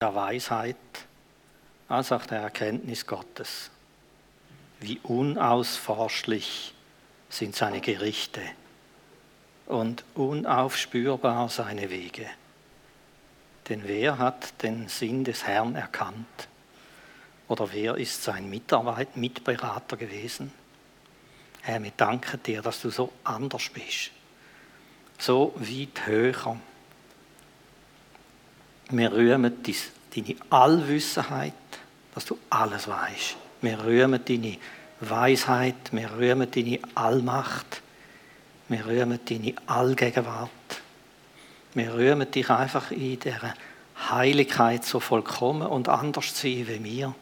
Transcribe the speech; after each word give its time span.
der 0.00 0.14
Weisheit 0.14 0.76
als 1.86 2.10
auch 2.10 2.24
der 2.24 2.40
Erkenntnis 2.40 3.06
Gottes. 3.06 3.70
Wie 4.80 4.98
unausforschlich 5.02 6.72
sind 7.28 7.54
seine 7.54 7.82
Gerichte 7.82 8.40
und 9.66 10.02
unaufspürbar 10.14 11.50
seine 11.50 11.90
Wege. 11.90 12.26
Denn 13.68 13.82
wer 13.84 14.16
hat 14.16 14.62
den 14.62 14.88
Sinn 14.88 15.22
des 15.22 15.46
Herrn 15.46 15.74
erkannt? 15.74 16.48
Oder 17.48 17.70
wer 17.70 17.96
ist 17.96 18.22
sein 18.22 18.48
Mitarbeit, 18.48 19.18
Mitberater 19.18 19.98
gewesen? 19.98 20.50
Herr, 21.60 21.82
wir 21.82 21.92
danken 21.94 22.42
dir, 22.42 22.62
dass 22.62 22.80
du 22.80 22.88
so 22.88 23.12
anders 23.22 23.68
bist, 23.68 24.12
so 25.18 25.52
weit 25.56 26.06
höher. 26.06 26.58
Wir 28.90 29.12
rühmen 29.12 29.62
deine 30.14 30.36
Allwissenheit, 30.50 31.52
dass 32.14 32.24
du 32.24 32.38
alles 32.50 32.88
weißt. 32.88 33.36
Wir 33.62 33.84
rühmen 33.84 34.20
deine 34.24 34.56
Weisheit, 35.00 35.92
wir 35.92 36.10
rühmen 36.12 36.50
deine 36.50 36.78
Allmacht, 36.94 37.82
wir 38.68 38.86
rühmen 38.86 39.20
deine 39.28 39.54
Allgegenwart. 39.66 40.50
Wir 41.74 41.94
rühmen 41.94 42.30
dich 42.30 42.50
einfach 42.50 42.90
in 42.90 43.18
dieser 43.18 43.54
Heiligkeit 44.10 44.84
so 44.84 44.98
vollkommen 44.98 45.68
und 45.68 45.88
anders 45.88 46.34
zu 46.34 46.48
sein 46.48 46.66
wie 46.66 46.84
wir. 46.84 47.14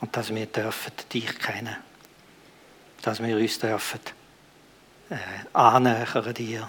Und 0.00 0.16
dass 0.16 0.34
wir 0.34 0.46
dürfen 0.46 0.92
dich 1.12 1.38
kennen. 1.38 1.76
Dass 3.02 3.22
wir 3.22 3.36
uns 3.36 3.58
dürfen 3.58 4.00
äh, 5.10 5.16
annähern 5.52 6.34
dir. 6.34 6.68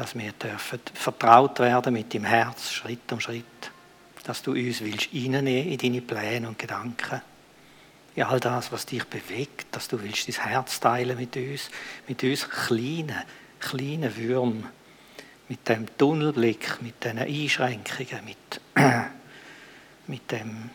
Dass 0.00 0.14
wir 0.14 0.32
dürfen 0.32 0.80
vertraut 0.94 1.58
werden 1.58 1.92
mit 1.92 2.14
dem 2.14 2.24
Herz, 2.24 2.70
Schritt 2.72 3.12
um 3.12 3.20
Schritt. 3.20 3.44
Dass 4.24 4.40
du 4.40 4.52
uns 4.52 4.80
willst 4.80 5.10
reinnehmen 5.12 5.46
in 5.46 5.76
deine 5.76 6.00
Pläne 6.00 6.48
und 6.48 6.58
Gedanken. 6.58 7.20
In 8.14 8.22
all 8.22 8.40
das, 8.40 8.72
was 8.72 8.86
dich 8.86 9.04
bewegt, 9.04 9.66
dass 9.72 9.88
du 9.88 10.02
willst 10.02 10.26
dein 10.26 10.46
Herz 10.46 10.80
teilen 10.80 11.18
mit 11.18 11.36
uns, 11.36 11.68
mit 12.08 12.24
uns 12.24 12.48
kleinen, 12.48 13.24
kleinen 13.60 14.16
Würmern 14.16 14.70
mit 15.50 15.68
dem 15.68 15.84
Tunnelblick, 15.98 16.80
mit 16.80 17.04
diesen 17.04 17.18
Einschränkungen, 17.18 18.24
mit, 18.24 18.60
mit 20.06 20.32
dem 20.32 20.70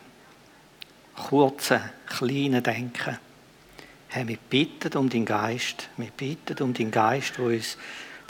kurzen, 1.16 1.82
kleinen 2.06 2.62
Denken. 2.62 3.18
Herr, 4.10 4.28
wir 4.28 4.38
bitten 4.38 4.96
um 5.00 5.10
den 5.10 5.26
Geist, 5.26 5.90
wir 5.98 6.12
bitten 6.12 6.62
um 6.62 6.76
den 6.76 6.92
Geist, 6.92 7.40
der 7.40 7.46
uns 7.46 7.76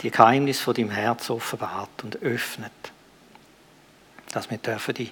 die 0.02 0.10
Geheimnisse 0.10 0.62
von 0.62 0.74
deinem 0.74 0.90
Herz 0.90 1.30
offenbart 1.30 2.04
und 2.04 2.22
öffnet. 2.22 2.72
Dass 4.32 4.50
wir 4.50 4.58
dürfen 4.58 4.94
die 4.94 5.10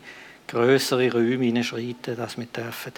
größere 0.49 1.13
Räume 1.13 1.47
hineinschreiten, 1.47 2.17
dass 2.17 2.37
wir 2.37 2.47
dürfen 2.47 2.93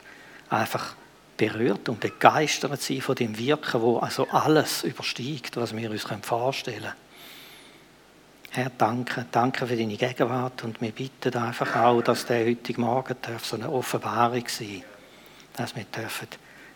einfach 0.50 0.94
berührt 1.36 1.88
und 1.88 2.00
begeistert 2.00 2.80
sein 2.80 3.00
von 3.00 3.14
dem 3.14 3.36
Wirken, 3.38 3.80
wo 3.80 3.98
also 3.98 4.26
alles 4.28 4.82
übersteigt, 4.84 5.56
was 5.56 5.76
wir 5.76 5.90
uns 5.90 6.06
vorstellen 6.22 6.80
können. 6.80 6.92
Herr, 8.50 8.72
danke, 8.78 9.26
danke 9.30 9.66
für 9.66 9.76
deine 9.76 9.96
Gegenwart 9.96 10.64
und 10.64 10.80
wir 10.80 10.90
bitten 10.90 11.36
einfach 11.36 11.76
auch, 11.76 12.00
dass 12.00 12.24
der 12.24 12.46
heutige 12.46 12.80
Morgen 12.80 13.16
darf 13.20 13.44
so 13.44 13.56
eine 13.56 13.70
Offenbarung 13.70 14.48
sein 14.48 14.82
dass 15.56 15.74
wir 15.74 15.84
dürfen 15.84 16.28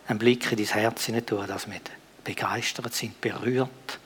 einen 0.07 0.19
Blick 0.19 0.51
in 0.51 0.57
dein 0.57 0.67
Herz 0.67 1.05
hinein 1.05 1.25
tun, 1.25 1.45
dass 1.47 1.69
wir 1.69 1.79
begeistert 2.23 2.93
sind, 2.93 3.21
berührt, 3.21 3.99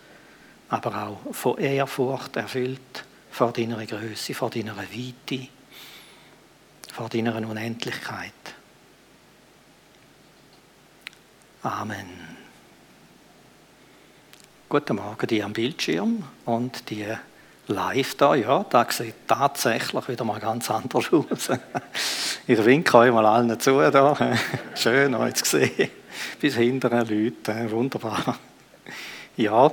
aber 0.69 1.07
auch 1.07 1.33
von 1.33 1.57
Ehrfurcht 1.57 2.35
erfüllt 2.35 3.05
vor 3.31 3.51
deiner 3.51 3.85
Größe, 3.85 4.33
vor 4.33 4.49
deiner 4.49 4.75
Weite, 4.77 5.47
vor 6.93 7.09
deiner 7.09 7.35
Unendlichkeit. 7.35 8.31
Amen. 11.63 12.35
Guten 14.69 14.95
Morgen, 14.95 15.27
die 15.27 15.43
am 15.43 15.53
Bildschirm 15.53 16.23
und 16.45 16.89
die 16.89 17.05
live 17.67 18.15
da, 18.15 18.35
ja, 18.35 18.63
da 18.69 18.85
sieht 18.89 19.27
tatsächlich 19.27 20.07
wieder 20.07 20.23
mal 20.23 20.39
ganz 20.39 20.69
anders 20.69 21.11
aus. 21.11 21.49
Ich 22.47 22.63
winke 22.63 22.95
euch 22.99 23.11
mal 23.11 23.25
allen 23.25 23.59
zu 23.59 23.79
da. 23.89 24.15
Schön 24.75 25.15
euch 25.15 25.33
zu 25.33 25.45
sehen. 25.45 25.89
Bis 26.39 26.53
hinterher 26.53 27.03
Leute, 27.03 27.71
wunderbar. 27.71 28.37
Ja, 29.35 29.71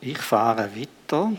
ich 0.00 0.18
fahre 0.18 0.70
weiter 0.74 1.32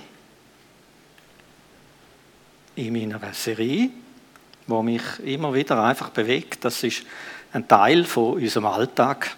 in 2.76 2.94
meiner 2.94 3.34
Serie, 3.34 3.90
wo 4.68 4.82
mich 4.84 5.02
immer 5.24 5.54
wieder 5.54 5.84
einfach 5.84 6.10
bewegt. 6.10 6.66
Das 6.66 6.84
ist 6.84 7.04
ein 7.54 7.68
Teil 7.68 8.04
von 8.04 8.34
unserem 8.34 8.66
Alltag 8.66 9.36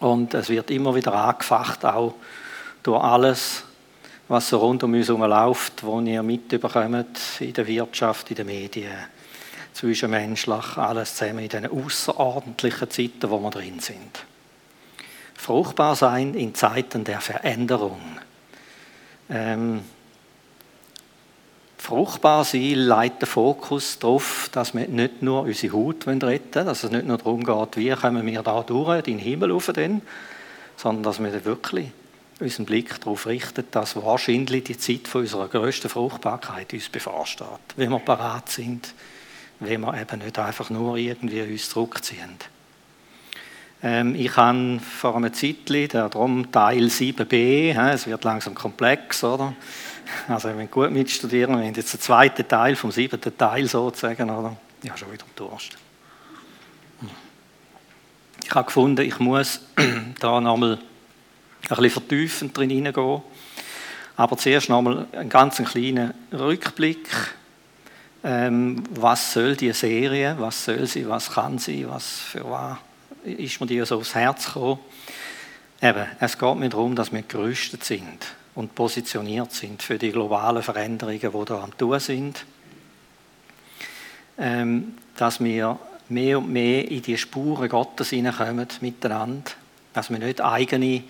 und 0.00 0.34
es 0.34 0.48
wird 0.48 0.70
immer 0.70 0.94
wieder 0.94 1.14
angefacht, 1.14 1.84
auch 1.84 2.14
durch 2.82 3.02
alles, 3.02 3.64
was 4.28 4.48
so 4.48 4.58
rund 4.58 4.82
um 4.84 4.94
uns 4.94 5.08
herum 5.08 5.22
läuft, 5.22 5.84
was 5.84 6.04
ihr 6.04 6.22
mitbekommt 6.22 7.18
in 7.40 7.52
der 7.52 7.66
Wirtschaft, 7.66 8.30
in 8.30 8.36
den 8.36 8.46
Medien, 8.46 8.92
zwischenmenschlich, 9.72 10.76
alles 10.76 11.16
zusammen 11.16 11.40
in 11.40 11.48
diesen 11.48 11.66
außerordentlichen 11.66 12.90
Zeiten, 12.90 13.30
wo 13.30 13.38
wir 13.40 13.50
drin 13.50 13.80
sind. 13.80 14.24
Fruchtbar 15.38 15.94
sein 15.94 16.34
in 16.34 16.52
Zeiten 16.54 17.04
der 17.04 17.20
Veränderung. 17.20 18.00
Ähm, 19.30 19.82
fruchtbar 21.78 22.44
sein 22.44 22.74
leitet 22.74 23.22
den 23.22 23.28
Fokus 23.28 24.00
darauf, 24.00 24.50
dass 24.52 24.74
wir 24.74 24.88
nicht 24.88 25.22
nur 25.22 25.42
unsere 25.42 25.72
Haut 25.72 26.06
retten 26.08 26.22
wollen, 26.54 26.66
dass 26.66 26.82
es 26.82 26.90
nicht 26.90 27.06
nur 27.06 27.18
darum 27.18 27.44
geht, 27.44 27.76
wie 27.76 27.90
kommen 27.90 28.26
wir 28.26 28.42
da 28.42 28.62
durch, 28.62 29.02
den 29.04 29.18
Himmel 29.18 29.52
rauf, 29.52 29.70
sondern 30.76 31.02
dass 31.04 31.22
wir 31.22 31.44
wirklich 31.44 31.92
unseren 32.40 32.66
Blick 32.66 33.00
darauf 33.00 33.26
richten, 33.26 33.64
dass 33.70 33.94
wahrscheinlich 33.94 34.64
die 34.64 34.76
Zeit 34.76 35.06
von 35.06 35.20
unserer 35.20 35.48
grössten 35.48 35.88
Fruchtbarkeit 35.88 36.72
uns 36.72 36.88
bevorsteht. 36.88 37.46
Wenn 37.76 37.90
wir 37.90 38.00
parat 38.00 38.48
sind, 38.48 38.92
wenn 39.60 39.80
wir 39.82 40.00
eben 40.00 40.18
nicht 40.18 40.38
einfach 40.38 40.68
nur 40.68 40.96
irgendwie 40.96 41.42
uns 41.42 41.70
zurückziehen. 41.70 42.36
Ähm, 43.82 44.14
ich 44.16 44.36
habe 44.36 44.80
vor 44.80 45.16
einem 45.16 45.32
Zeitchen, 45.32 45.88
darum 45.88 46.50
Teil 46.50 46.86
7b, 46.86 47.90
es 47.92 48.06
wird 48.06 48.24
langsam 48.24 48.54
komplex, 48.54 49.22
oder? 49.22 49.54
Also, 50.26 50.48
wenn 50.48 50.70
gut 50.70 50.90
mitstudieren, 50.90 51.58
wir 51.58 51.66
haben 51.66 51.74
jetzt 51.74 51.92
den 51.92 52.00
zweiten 52.00 52.48
Teil 52.48 52.74
vom 52.74 52.90
siebten 52.90 53.36
Teil 53.36 53.66
sozusagen, 53.68 54.30
oder? 54.30 54.56
Ja, 54.82 54.96
schon 54.96 55.12
wieder 55.12 55.24
Durst. 55.36 55.76
Ich 58.44 58.54
habe 58.54 58.64
gefunden, 58.64 59.02
ich 59.02 59.18
muss 59.18 59.60
da 60.20 60.40
nochmal 60.40 60.72
ein 60.74 61.68
bisschen 61.68 61.90
vertiefend 61.90 62.56
drin 62.56 62.70
hineingehen. 62.70 63.22
Aber 64.16 64.36
zuerst 64.36 64.68
noch 64.68 64.78
einmal 64.78 65.06
einen 65.12 65.28
ganz 65.28 65.58
kleinen 65.58 66.14
Rückblick. 66.32 67.08
Ähm, 68.24 68.82
was 68.90 69.32
soll 69.32 69.54
die 69.54 69.72
Serie, 69.72 70.34
was 70.38 70.64
soll 70.64 70.86
sie, 70.86 71.08
was 71.08 71.30
kann 71.30 71.58
sie, 71.58 71.88
was 71.88 72.20
für 72.20 72.44
was 72.50 72.78
ist 73.24 73.60
mir 73.60 73.66
die 73.66 73.84
so 73.84 73.96
aufs 73.96 74.14
Herz 74.14 74.46
gekommen? 74.46 74.78
Eben, 75.80 76.06
es 76.18 76.38
geht 76.38 76.56
mir 76.56 76.68
darum, 76.68 76.96
dass 76.96 77.12
wir 77.12 77.22
gerüstet 77.22 77.84
sind 77.84 78.26
und 78.54 78.74
positioniert 78.74 79.52
sind 79.52 79.82
für 79.82 79.98
die 79.98 80.10
globalen 80.10 80.62
Veränderungen, 80.62 81.20
die 81.20 81.44
da 81.44 81.62
am 81.62 81.76
tun 81.76 82.00
sind. 82.00 82.44
Ähm, 84.36 84.94
dass 85.16 85.42
wir 85.42 85.78
mehr 86.08 86.38
und 86.38 86.52
mehr 86.52 86.90
in 86.90 87.02
die 87.02 87.18
Spuren 87.18 87.68
Gottes 87.68 88.10
hineinkommen 88.10 88.66
miteinander, 88.80 89.50
dass 89.92 90.10
wir 90.10 90.18
nicht 90.18 90.40
eigene 90.40 91.02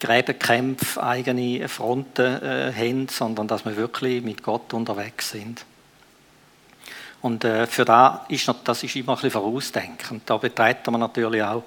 Gräbenkämpfe, 0.00 1.02
eigene 1.02 1.68
Fronten 1.68 2.42
äh, 2.42 2.72
haben, 2.74 3.08
sondern 3.08 3.46
dass 3.46 3.64
wir 3.64 3.76
wirklich 3.76 4.22
mit 4.22 4.42
Gott 4.42 4.72
unterwegs 4.72 5.30
sind. 5.30 5.64
Und 7.22 7.44
äh, 7.44 7.66
für 7.66 7.84
da 7.84 8.24
ist 8.28 8.50
das 8.64 8.82
ist 8.82 8.96
immer 8.96 9.12
ein 9.12 9.16
bisschen 9.16 9.30
vorausdenkend. 9.30 10.22
Da 10.26 10.36
betreten 10.36 10.92
wir 10.92 10.98
natürlich 10.98 11.42
auch 11.42 11.64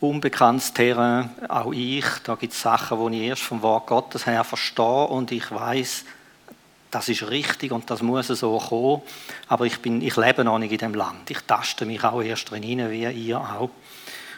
unbekanntes 0.00 0.72
Terrain, 0.72 1.30
auch 1.48 1.72
ich. 1.72 2.04
Da 2.24 2.34
gibt 2.34 2.52
es 2.52 2.62
Sachen, 2.62 3.12
die 3.12 3.22
ich 3.22 3.28
erst 3.28 3.42
vom 3.42 3.62
Wort 3.62 3.86
Gottes 3.86 4.26
her 4.26 4.44
verstehe 4.44 5.06
und 5.06 5.30
ich 5.32 5.50
weiß, 5.50 6.04
das 6.90 7.08
ist 7.08 7.28
richtig 7.28 7.72
und 7.72 7.90
das 7.90 8.02
muss 8.02 8.28
so 8.28 8.58
kommen. 8.58 9.02
Aber 9.48 9.66
ich, 9.66 9.80
bin, 9.80 10.00
ich 10.00 10.16
lebe 10.16 10.44
noch 10.44 10.58
nicht 10.58 10.72
in 10.72 10.78
dem 10.78 10.94
Land. 10.94 11.30
Ich 11.30 11.40
taste 11.40 11.86
mich 11.86 12.04
auch 12.04 12.22
erst 12.22 12.50
drin 12.50 12.62
rein, 12.80 12.90
wie 12.90 13.04
ihr 13.04 13.40
auch. 13.40 13.70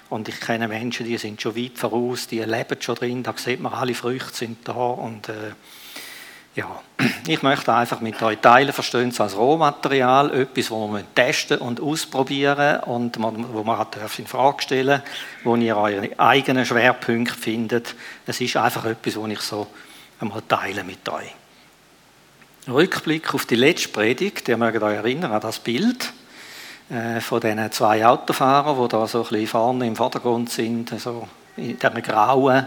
Und 0.08 0.28
ich 0.28 0.40
kenne 0.40 0.68
Menschen, 0.68 1.04
die 1.04 1.18
sind 1.18 1.42
schon 1.42 1.56
weit 1.56 1.76
voraus, 1.76 2.28
die 2.28 2.40
leben 2.40 2.80
schon 2.80 2.94
drin, 2.94 3.22
da 3.22 3.34
sieht 3.36 3.60
man, 3.60 3.74
alle 3.74 3.94
Früchte 3.94 4.34
sind 4.34 4.66
da. 4.66 4.72
Und 4.72 5.28
äh, 5.28 5.52
ja, 6.56 6.80
ich 7.26 7.42
möchte 7.42 7.72
einfach 7.74 8.00
mit 8.00 8.20
euch 8.22 8.38
teilen, 8.38 8.72
verstehen 8.72 9.10
es 9.10 9.20
als 9.20 9.36
Rohmaterial, 9.36 10.32
etwas, 10.32 10.70
wo 10.70 10.88
wir 10.88 11.04
testen 11.14 11.58
und 11.58 11.82
ausprobieren 11.82 12.80
und 12.84 13.18
wo 13.20 13.62
man 13.62 13.78
auch 13.78 14.18
in 14.18 14.26
Frage 14.26 14.62
stellen 14.62 15.02
wo 15.44 15.54
ihr 15.56 15.76
eure 15.76 16.18
eigenen 16.18 16.64
Schwerpunkte 16.64 17.34
findet. 17.34 17.94
Es 18.26 18.40
ist 18.40 18.56
einfach 18.56 18.86
etwas, 18.86 19.16
wo 19.16 19.26
ich 19.26 19.40
so 19.40 19.66
einmal 20.18 20.42
teile 20.48 20.82
mit 20.82 21.06
euch. 21.10 21.34
Rückblick 22.66 23.34
auf 23.34 23.44
die 23.44 23.56
letzte 23.56 23.90
Predigt, 23.90 24.48
ihr 24.48 24.56
mögt 24.56 24.82
euch 24.82 24.96
erinnern 24.96 25.32
an 25.32 25.40
das 25.42 25.58
Bild 25.58 26.10
äh, 26.88 27.20
von 27.20 27.40
diesen 27.40 27.70
zwei 27.70 28.04
Autofahrern, 28.06 28.82
die 28.82 28.88
da 28.88 29.06
so 29.06 29.18
ein 29.24 29.28
bisschen 29.28 29.46
vorne 29.46 29.86
im 29.86 29.94
Vordergrund 29.94 30.50
sind, 30.50 30.88
so 30.98 31.28
in 31.58 31.78
dieser 31.78 32.00
grauen, 32.00 32.66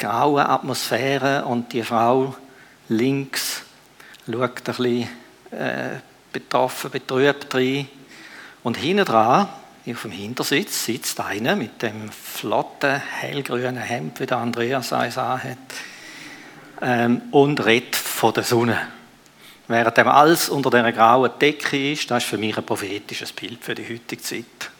grauen 0.00 0.44
Atmosphäre 0.44 1.44
und 1.44 1.72
die 1.72 1.84
Frau 1.84 2.34
links 2.88 3.62
schaut 4.26 4.40
ein 4.40 4.64
bisschen 4.64 5.08
äh, 5.50 6.00
betroffen, 6.32 6.90
betrübt 6.90 7.54
rein. 7.54 7.88
Und 8.62 8.76
hinten 8.76 9.04
dran, 9.04 9.48
auf 9.88 10.02
dem 10.02 10.10
Hintersitz, 10.10 10.84
sitzt 10.84 11.20
einer 11.20 11.56
mit 11.56 11.82
dem 11.82 12.10
flotten, 12.10 13.00
hellgrünen 13.00 13.78
Hemd, 13.78 14.20
wie 14.20 14.26
der 14.26 14.38
Andreas 14.38 14.92
eins 14.92 15.16
anhat, 15.16 15.58
ähm, 16.82 17.22
und 17.30 17.64
redet 17.64 17.96
von 17.96 18.34
der 18.34 18.42
Sonne. 18.42 18.78
Während 19.68 19.98
alles 19.98 20.48
unter 20.48 20.70
dieser 20.70 20.92
grauen 20.92 21.30
Decke 21.40 21.92
ist, 21.92 22.10
das 22.10 22.22
ist 22.22 22.30
für 22.30 22.38
mich 22.38 22.56
ein 22.56 22.64
prophetisches 22.64 23.32
Bild 23.32 23.62
für 23.62 23.74
die 23.74 23.84
heutige 23.84 24.22
Zeit. 24.22 24.70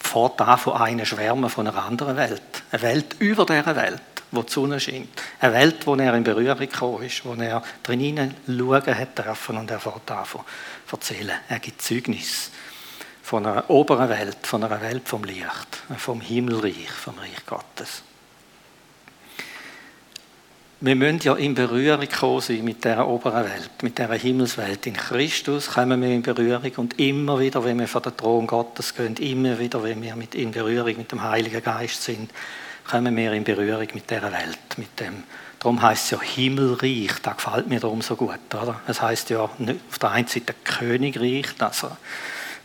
Fort 0.00 0.40
von 0.60 0.74
einer 0.74 1.04
Schwärme 1.04 1.50
von 1.50 1.66
einer 1.66 1.84
anderen 1.84 2.16
Welt. 2.16 2.42
Eine 2.70 2.82
Welt 2.82 3.16
über 3.18 3.44
dieser 3.44 3.74
Welt, 3.76 4.00
wo 4.30 4.42
die 4.42 4.52
Sonne 4.52 4.80
scheint. 4.80 5.08
Eine 5.40 5.54
Welt, 5.54 5.86
wo 5.86 5.94
er 5.94 6.14
in 6.14 6.24
Berührung 6.24 6.58
gekommen 6.58 7.02
ist, 7.02 7.24
wo 7.24 7.34
er 7.34 7.62
drin 7.82 8.34
schauen 8.46 8.98
hat 8.98 9.18
dürfen 9.18 9.56
und 9.56 9.70
er 9.70 9.80
fährt 9.80 10.02
davon 10.06 10.42
erzählen. 10.90 11.38
Er 11.48 11.58
gibt 11.58 11.82
Zeugnis 11.82 12.50
von 13.22 13.46
einer 13.46 13.68
oberen 13.68 14.08
Welt, 14.08 14.38
von 14.42 14.64
einer 14.64 14.80
Welt 14.80 15.08
vom 15.08 15.24
Licht, 15.24 15.82
vom 15.96 16.20
Himmelreich, 16.20 16.90
vom 16.90 17.18
Reich 17.18 17.44
Gottes 17.46 18.02
wir 20.80 20.94
müssen 20.94 21.20
ja 21.22 21.34
in 21.34 21.54
Berührung 21.54 22.08
kommen 22.08 22.40
sein 22.40 22.64
mit 22.64 22.84
dieser 22.84 23.08
oberen 23.08 23.44
Welt, 23.44 23.82
mit 23.82 23.98
dieser 23.98 24.14
Himmelswelt. 24.14 24.86
In 24.86 24.94
Christus 24.94 25.70
kommen 25.70 26.00
wir 26.00 26.08
in 26.08 26.22
Berührung 26.22 26.70
und 26.76 27.00
immer 27.00 27.40
wieder, 27.40 27.64
wenn 27.64 27.80
wir 27.80 27.88
vor 27.88 28.00
den 28.00 28.16
Thron 28.16 28.46
Gottes 28.46 28.94
gehen, 28.94 29.16
immer 29.16 29.58
wieder, 29.58 29.82
wenn 29.82 30.00
wir 30.00 30.14
mit 30.14 30.36
in 30.36 30.52
Berührung 30.52 30.96
mit 30.96 31.10
dem 31.10 31.22
Heiligen 31.22 31.62
Geist 31.62 32.04
sind, 32.04 32.30
kommen 32.90 33.16
wir 33.16 33.32
in 33.32 33.44
Berührung 33.44 33.86
mit 33.94 34.10
dieser 34.10 34.32
Welt, 34.32 34.58
mit 34.76 34.98
dem 35.00 35.24
Darum 35.58 35.82
heißt 35.82 36.04
es 36.04 36.10
ja 36.12 36.20
Himmelreich, 36.20 37.10
das 37.20 37.36
gefällt 37.36 37.66
mir 37.66 37.80
darum 37.80 38.00
so 38.00 38.14
gut. 38.14 38.38
Oder? 38.54 38.80
Es 38.86 39.02
heißt 39.02 39.30
ja 39.30 39.40
auf 39.40 39.50
der 40.00 40.10
einen 40.10 40.28
Seite 40.28 40.54
Königreich, 40.62 41.46
also 41.58 41.90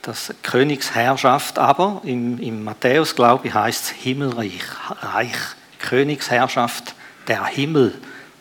das 0.03 0.33
Königsherrschaft, 0.43 1.57
aber 1.57 2.01
im, 2.03 2.37
im 2.37 2.63
Matthäus, 2.63 3.15
glaube 3.15 3.47
ich, 3.47 3.53
heißt 3.53 3.83
es 3.83 3.89
Himmelreich, 3.89 4.61
Reich, 5.01 5.35
Königsherrschaft 5.79 6.93
der 7.27 7.45
Himmel, 7.45 7.95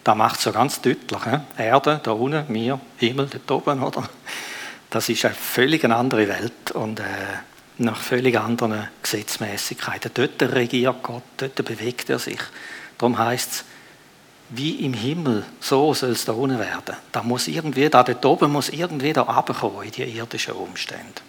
da 0.04 0.14
macht 0.14 0.36
es 0.36 0.42
so 0.42 0.52
ganz 0.52 0.82
deutlich. 0.82 1.24
He? 1.24 1.62
Erde, 1.62 2.00
da 2.02 2.10
unten, 2.10 2.52
mir, 2.52 2.78
Himmel, 2.98 3.28
dort 3.46 3.50
oben, 3.68 3.82
oder? 3.82 4.02
Das 4.90 5.08
ist 5.08 5.24
eine 5.24 5.34
völlig 5.34 5.82
andere 5.84 6.28
Welt 6.28 6.72
und 6.72 7.00
äh, 7.00 7.04
nach 7.84 8.00
völlig 8.00 8.38
anderen 8.38 8.88
Gesetzmäßigkeiten. 9.02 10.10
Dort 10.14 10.42
regiert 10.42 11.02
Gott, 11.02 11.22
dort 11.36 11.54
bewegt 11.64 12.10
er 12.10 12.18
sich. 12.18 12.40
Darum 12.98 13.18
heißt 13.18 13.50
es, 13.50 13.64
wie 14.50 14.84
im 14.84 14.92
Himmel, 14.92 15.44
so 15.60 15.94
soll 15.94 16.10
es 16.10 16.24
da 16.24 16.32
unten 16.32 16.58
werden. 16.58 16.96
Da 17.10 17.22
muss 17.22 17.48
irgendwie, 17.48 17.88
da 17.88 18.02
dort 18.02 18.24
oben 18.24 18.52
muss 18.52 18.68
irgendwie 18.68 19.12
da 19.12 19.22
runterkommen 19.22 19.84
in 19.84 19.90
die 19.90 20.02
irdischen 20.02 20.54
Umstände. 20.54 21.22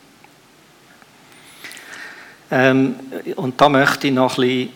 Ähm, 2.51 2.95
und 3.35 3.59
da 3.59 3.69
möchte 3.69 4.07
ich 4.07 4.13
noch 4.13 4.37
ein 4.37 4.45
bisschen 4.45 4.69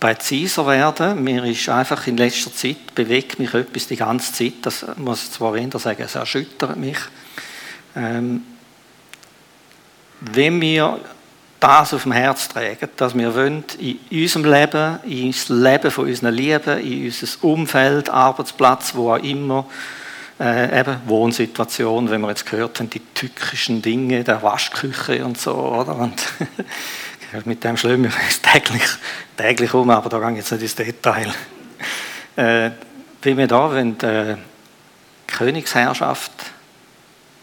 präziser 0.00 0.66
werden. 0.66 1.22
Mir 1.22 1.44
ist 1.44 1.68
einfach 1.68 2.06
in 2.06 2.16
letzter 2.16 2.52
Zeit, 2.52 2.94
bewegt 2.94 3.38
mich 3.38 3.54
etwas 3.54 3.86
die 3.86 3.96
ganze 3.96 4.32
Zeit, 4.32 4.54
das 4.62 4.84
muss 4.96 5.24
ich 5.24 5.30
zwar 5.32 5.56
eher 5.56 5.78
sagen, 5.78 6.02
es 6.02 6.14
erschüttert 6.14 6.76
mich. 6.76 6.98
Ähm, 7.94 8.42
wenn 10.20 10.60
wir 10.60 11.00
das 11.60 11.92
auf 11.92 12.04
dem 12.04 12.12
Herz 12.12 12.48
tragen, 12.48 12.88
dass 12.96 13.16
wir 13.16 13.34
wollen, 13.34 13.64
in 13.78 13.98
unserem 14.10 14.50
Leben, 14.50 14.98
in 15.04 15.30
das 15.30 15.48
Leben 15.48 15.90
von 15.90 16.06
unseren 16.06 16.34
Lieben, 16.34 16.78
in 16.78 17.04
unser 17.06 17.44
Umfeld, 17.44 18.08
Arbeitsplatz, 18.08 18.94
wo 18.94 19.12
auch 19.12 19.22
immer, 19.22 19.66
äh, 20.40 20.80
eben 20.80 20.96
Wohnsituation, 21.06 22.10
wenn 22.10 22.22
wir 22.22 22.28
jetzt 22.30 22.50
gehört 22.50 22.78
haben, 22.80 22.88
die 22.88 23.02
tückischen 23.14 23.82
Dinge 23.82 24.24
der 24.24 24.42
Waschküche 24.42 25.22
und 25.24 25.38
so, 25.38 25.54
oder? 25.54 25.96
Und 25.96 26.22
mit 27.44 27.62
dem 27.62 27.76
schlagen 27.76 28.04
wir 28.04 28.10
uns 28.10 28.40
täglich, 28.52 28.88
täglich 29.36 29.74
um, 29.74 29.90
aber 29.90 30.08
da 30.08 30.18
gehe 30.18 30.30
ich 30.30 30.36
jetzt 30.38 30.52
nicht 30.52 30.62
ins 30.62 30.74
Detail. 30.74 31.30
Äh, 32.36 32.70
wie 33.22 33.36
wir 33.36 33.46
da 33.46 33.70
wollen, 33.70 34.00
äh, 34.00 34.36
Königsherrschaft 35.26 36.32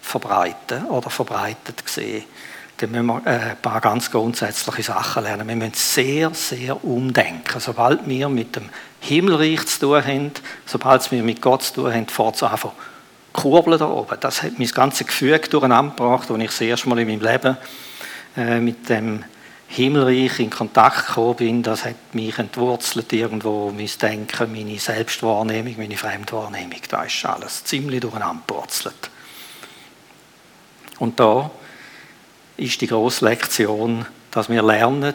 verbreiten 0.02 0.86
oder 0.86 1.10
verbreitet 1.12 1.84
sehen, 1.86 2.24
dann 2.78 2.92
müssen 2.92 3.08
wir 3.08 3.22
äh, 3.26 3.52
ein 3.52 3.62
paar 3.62 3.82
ganz 3.82 4.12
grundsätzliche 4.12 4.84
Sachen 4.84 5.24
lernen. 5.24 5.48
Wir 5.48 5.56
müssen 5.56 5.74
sehr, 5.74 6.34
sehr 6.34 6.84
umdenken. 6.84 7.60
Sobald 7.60 8.08
wir 8.08 8.30
mit 8.30 8.56
dem 8.56 8.70
Himmelreich 9.00 9.66
zu 9.66 9.80
tun 9.80 10.06
haben, 10.06 10.32
sobald 10.66 11.12
wir 11.12 11.24
mit 11.24 11.42
Gott 11.42 11.64
zu 11.64 11.74
tun 11.74 11.94
haben, 11.94 12.08
fährt 12.08 12.36
es 12.36 12.44
einfach 12.44 12.74
kurbeln 13.34 13.80
da 13.80 13.88
oben. 13.88 14.18
Das 14.20 14.44
hat 14.44 14.60
mein 14.60 14.68
ganzes 14.68 15.08
Gefühl 15.08 15.40
durcheinander 15.40 15.96
gebracht, 15.96 16.30
als 16.30 16.40
ich 16.40 16.48
das 16.48 16.62
erste 16.62 16.90
Mal 16.90 17.00
in 17.00 17.08
meinem 17.08 17.22
Leben 17.22 17.58
äh, 18.36 18.60
mit 18.60 18.90
dem 18.90 19.24
Himmelreich 19.70 20.40
in 20.40 20.50
Kontakt 20.50 21.08
gekommen 21.08 21.36
bin, 21.36 21.64
das 21.64 21.84
hat 21.84 22.14
mich 22.14 22.38
entwurzelt 22.38 23.12
irgendwo, 23.12 23.72
mein 23.76 23.90
Denken, 24.02 24.52
meine 24.52 24.80
Selbstwahrnehmung, 24.80 25.76
meine 25.78 25.98
Fremdwahrnehmung. 25.98 26.80
Da 26.90 27.04
ist 27.04 27.26
alles 27.26 27.66
ziemlich 27.66 28.00
durcheinander 28.00 28.42
gepurzelt. 28.48 29.10
Und 31.00 31.20
da 31.20 31.52
ist 32.58 32.82
die 32.82 32.88
grosse 32.88 33.26
Lektion, 33.26 34.06
dass 34.32 34.50
wir 34.50 34.64
lernen, 34.64 35.14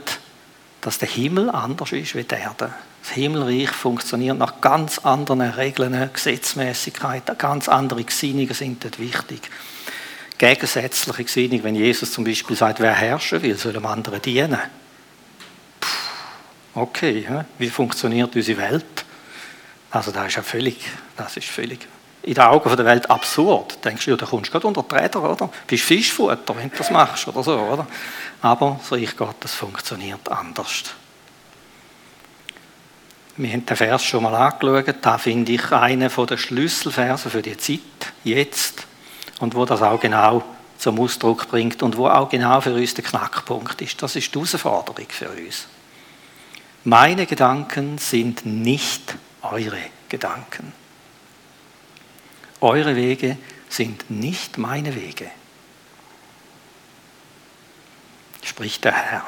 dass 0.80 0.98
der 0.98 1.08
Himmel 1.08 1.50
anders 1.50 1.92
ist 1.92 2.14
wie 2.14 2.24
die 2.24 2.34
Erde. 2.34 2.72
Das 3.02 3.12
Himmelreich 3.12 3.70
funktioniert 3.70 4.38
nach 4.38 4.60
ganz 4.60 4.98
anderen 4.98 5.42
Regeln, 5.42 6.10
Gesetzmäßigkeiten, 6.12 7.36
ganz 7.36 7.68
andere 7.68 8.04
Gesinnungen 8.04 8.54
sind 8.54 8.84
dort 8.84 8.98
wichtig 8.98 9.50
gegensätzliche 10.42 11.22
Gesinnung, 11.22 11.62
wenn 11.62 11.76
Jesus 11.76 12.10
zum 12.10 12.24
Beispiel 12.24 12.56
sagt, 12.56 12.80
wer 12.80 12.92
herrschen 12.92 13.42
will, 13.42 13.56
soll 13.56 13.74
dem 13.74 13.86
anderen 13.86 14.20
dienen. 14.20 14.58
Okay, 16.74 17.24
wie 17.58 17.70
funktioniert 17.70 18.34
unsere 18.34 18.60
Welt? 18.60 19.04
Also 19.92 20.10
das 20.10 20.26
ist 20.26 20.36
ja 20.36 20.42
völlig, 20.42 20.78
das 21.16 21.36
ist 21.36 21.46
völlig 21.46 21.86
in 22.22 22.34
den 22.34 22.44
Augen 22.44 22.76
der 22.76 22.84
Welt 22.84 23.10
absurd. 23.10 23.84
Denkst 23.84 24.04
du, 24.04 24.12
ja, 24.12 24.16
da 24.16 24.26
kommst 24.26 24.48
du 24.48 24.52
gerade 24.52 24.66
unter 24.66 24.82
die 24.82 24.94
Räder, 24.94 25.22
oder? 25.22 25.50
Bist 25.66 25.84
Fischfutter, 25.84 26.56
wenn 26.56 26.70
du 26.70 26.76
das 26.76 26.90
machst 26.90 27.26
oder 27.28 27.42
so, 27.42 27.58
oder? 27.58 27.86
Aber 28.40 28.78
das 28.80 28.92
Reich 28.92 29.16
Gottes 29.16 29.54
funktioniert 29.54 30.30
anders. 30.30 30.94
Wir 33.36 33.52
haben 33.52 33.66
den 33.66 33.76
Vers 33.76 34.04
schon 34.04 34.22
mal 34.22 34.34
angeschaut. 34.34 34.94
Da 35.00 35.18
finde 35.18 35.52
ich 35.52 35.72
einen 35.72 36.10
der 36.14 36.36
Schlüsselverse 36.36 37.30
für 37.30 37.42
die 37.42 37.56
Zeit, 37.56 37.80
jetzt 38.24 38.86
und 39.40 39.54
wo 39.54 39.64
das 39.64 39.82
auch 39.82 39.98
genau 39.98 40.44
zum 40.78 41.00
Ausdruck 41.00 41.48
bringt 41.48 41.82
und 41.82 41.96
wo 41.96 42.08
auch 42.08 42.28
genau 42.28 42.60
für 42.60 42.74
uns 42.74 42.94
der 42.94 43.04
Knackpunkt 43.04 43.80
ist. 43.80 44.02
Das 44.02 44.16
ist 44.16 44.34
die 44.34 44.38
Herausforderung 44.38 45.06
für 45.08 45.28
uns. 45.28 45.66
Meine 46.84 47.26
Gedanken 47.26 47.98
sind 47.98 48.44
nicht 48.44 49.14
eure 49.42 49.78
Gedanken. 50.08 50.72
Eure 52.62 52.94
Wege 52.94 53.36
sind 53.68 54.08
nicht 54.08 54.56
meine 54.56 54.94
Wege, 54.94 55.28
spricht 58.44 58.84
der 58.84 58.92
Herr. 58.92 59.26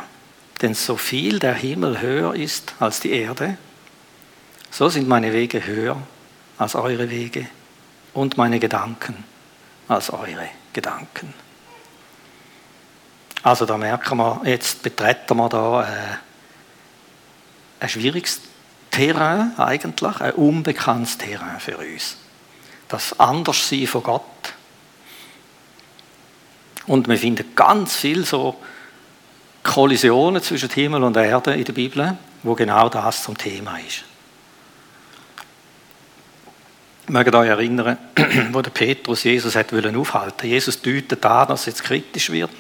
Denn 0.63 0.75
so 0.75 0.97
viel 0.97 1.41
der 1.41 1.55
Himmel 1.55 2.01
höher 2.01 2.37
ist 2.37 2.75
als 2.79 3.01
die 3.01 3.11
Erde, 3.11 3.59
so 4.71 4.89
sind 4.89 5.09
meine 5.09 5.33
Wege 5.33 5.67
höher 5.67 6.01
als 6.59 6.77
eure 6.77 7.11
Wege 7.11 7.49
und 8.13 8.37
meine 8.37 8.61
Gedanken 8.61 9.25
als 9.89 10.11
eure 10.11 10.49
Gedanken. 10.73 11.35
Also 13.43 13.67
da 13.67 13.77
merken 13.77 14.17
wir, 14.17 14.43
jetzt 14.45 14.81
betreten 14.83 15.37
wir 15.37 15.49
da 15.49 15.83
äh, 15.83 16.17
ein 17.81 17.89
schwieriges 17.89 18.41
Terrain 18.93 19.59
eigentlich, 19.59 20.21
ein 20.21 20.33
unbekanntes 20.35 21.19
Terrain 21.19 21.59
für 21.59 21.77
uns. 21.77 22.17
Das 22.89 23.19
Anderssein 23.19 23.87
von 23.87 24.03
Gott. 24.03 24.23
Und 26.87 27.09
wir 27.09 27.17
finden 27.17 27.55
ganz 27.55 27.97
viel 27.97 28.25
so 28.25 28.57
Kollisionen 29.63 30.43
zwischen 30.43 30.69
Himmel 30.69 31.03
und 31.03 31.17
Erde 31.17 31.55
in 31.55 31.65
der 31.65 31.73
Bibel, 31.73 32.17
wo 32.43 32.55
genau 32.55 32.89
das 32.89 33.23
zum 33.23 33.37
Thema 33.37 33.79
ist. 33.79 34.05
Ich 37.07 37.11
möge 37.11 37.37
euch 37.37 37.49
erinnern, 37.49 37.99
wo 38.53 38.63
der 38.63 38.71
Petrus 38.71 39.25
Jesus 39.25 39.57
hat 39.57 39.73
wollen 39.73 39.97
aufhalten. 39.97 40.49
Jesus 40.49 40.81
deutet 40.81 41.25
an, 41.25 41.49
dass 41.49 41.61
es 41.61 41.67
jetzt 41.67 41.85
kritisch 41.85 42.31
wird. 42.31 42.51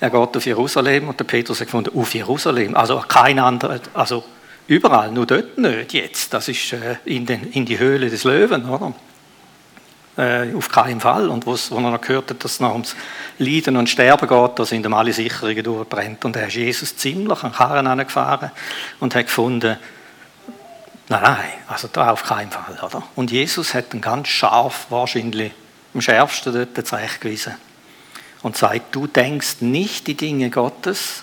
Er 0.00 0.10
geht 0.10 0.36
auf 0.36 0.46
Jerusalem 0.46 1.08
und 1.08 1.20
der 1.20 1.24
Petrus 1.24 1.60
hat 1.60 1.66
gefunden, 1.66 1.96
auf 1.96 2.14
Jerusalem. 2.14 2.74
Also 2.74 3.02
kein 3.06 3.38
anderer, 3.38 3.80
also 3.94 4.24
überall, 4.66 5.12
nur 5.12 5.26
dort 5.26 5.58
nicht 5.58 5.92
jetzt. 5.92 6.32
Das 6.32 6.48
ist 6.48 6.72
äh, 6.72 6.96
in, 7.04 7.26
den, 7.26 7.52
in 7.52 7.66
die 7.66 7.78
Höhle 7.78 8.08
des 8.08 8.24
Löwen, 8.24 8.68
oder? 8.68 8.94
Äh, 10.16 10.54
auf 10.54 10.68
keinen 10.68 11.00
Fall. 11.00 11.30
Und 11.30 11.46
wo 11.46 11.54
er 11.54 11.80
noch 11.80 12.00
gehört 12.00 12.30
hat, 12.30 12.44
dass 12.44 12.52
es 12.52 12.60
noch 12.60 12.72
ums 12.72 12.94
Leiden 13.38 13.78
und 13.78 13.88
Sterben 13.88 14.28
geht, 14.28 14.58
da 14.58 14.64
sind 14.66 14.84
ihm 14.84 14.92
alle 14.92 15.12
Sicherungen 15.12 15.64
durchgebrannt. 15.64 16.24
Und 16.26 16.36
er 16.36 16.48
ist 16.48 16.54
Jesus 16.54 16.96
ziemlich 16.96 17.42
an 17.42 17.52
Karren 17.52 17.86
angefahren 17.86 18.50
und 19.00 19.14
hat 19.14 19.26
gefunden, 19.26 19.78
nein, 21.08 21.22
nein, 21.22 21.52
also 21.66 21.88
da 21.90 22.10
auf 22.10 22.24
keinen 22.24 22.50
Fall. 22.50 22.78
Oder? 22.82 23.02
Und 23.14 23.30
Jesus 23.30 23.72
hat 23.72 23.94
ihn 23.94 24.02
ganz 24.02 24.28
scharf, 24.28 24.86
wahrscheinlich 24.90 25.52
am 25.94 26.02
schärfsten 26.02 26.52
dort 26.52 26.86
zurechtgewiesen 26.86 27.54
und 28.42 28.56
sagt, 28.56 28.94
du 28.94 29.06
denkst 29.06 29.56
nicht 29.60 30.06
die 30.08 30.14
Dinge 30.14 30.50
Gottes, 30.50 31.22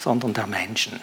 sondern 0.00 0.34
der 0.34 0.48
Menschen. 0.48 1.00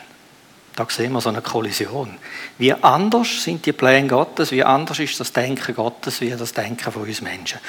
Da 0.75 0.85
sehen 0.89 1.13
wir 1.13 1.21
so 1.21 1.29
eine 1.29 1.41
Kollision. 1.41 2.17
Wie 2.57 2.73
anders 2.73 3.43
sind 3.43 3.65
die 3.65 3.71
Pläne 3.71 4.09
Gottes, 4.09 4.51
wie 4.51 4.63
anders 4.63 4.99
ist 4.99 5.17
das 5.19 5.31
Denken 5.31 5.73
Gottes, 5.73 6.19
wie 6.19 6.31
das 6.31 6.51
Denken 6.51 6.91
von 6.91 7.03
uns 7.03 7.21
Menschen. 7.21 7.59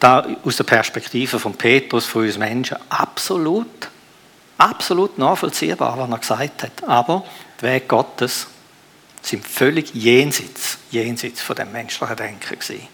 Da 0.00 0.26
aus 0.44 0.56
der 0.56 0.64
Perspektive 0.64 1.38
von 1.38 1.54
Petrus, 1.54 2.06
von 2.06 2.22
uns 2.22 2.36
Menschen, 2.36 2.76
absolut, 2.88 3.88
absolut 4.58 5.18
nachvollziehbar, 5.18 5.98
was 5.98 6.10
er 6.10 6.18
gesagt 6.18 6.62
hat. 6.64 6.88
Aber 6.88 7.24
die 7.60 7.66
Wege 7.66 7.86
Gottes 7.86 8.48
sind 9.22 9.46
völlig 9.46 9.94
jenseits, 9.94 10.78
jenseits 10.90 11.40
von 11.40 11.54
dem 11.54 11.70
menschlichen 11.70 12.16
Denken 12.16 12.58
gewesen. 12.58 12.88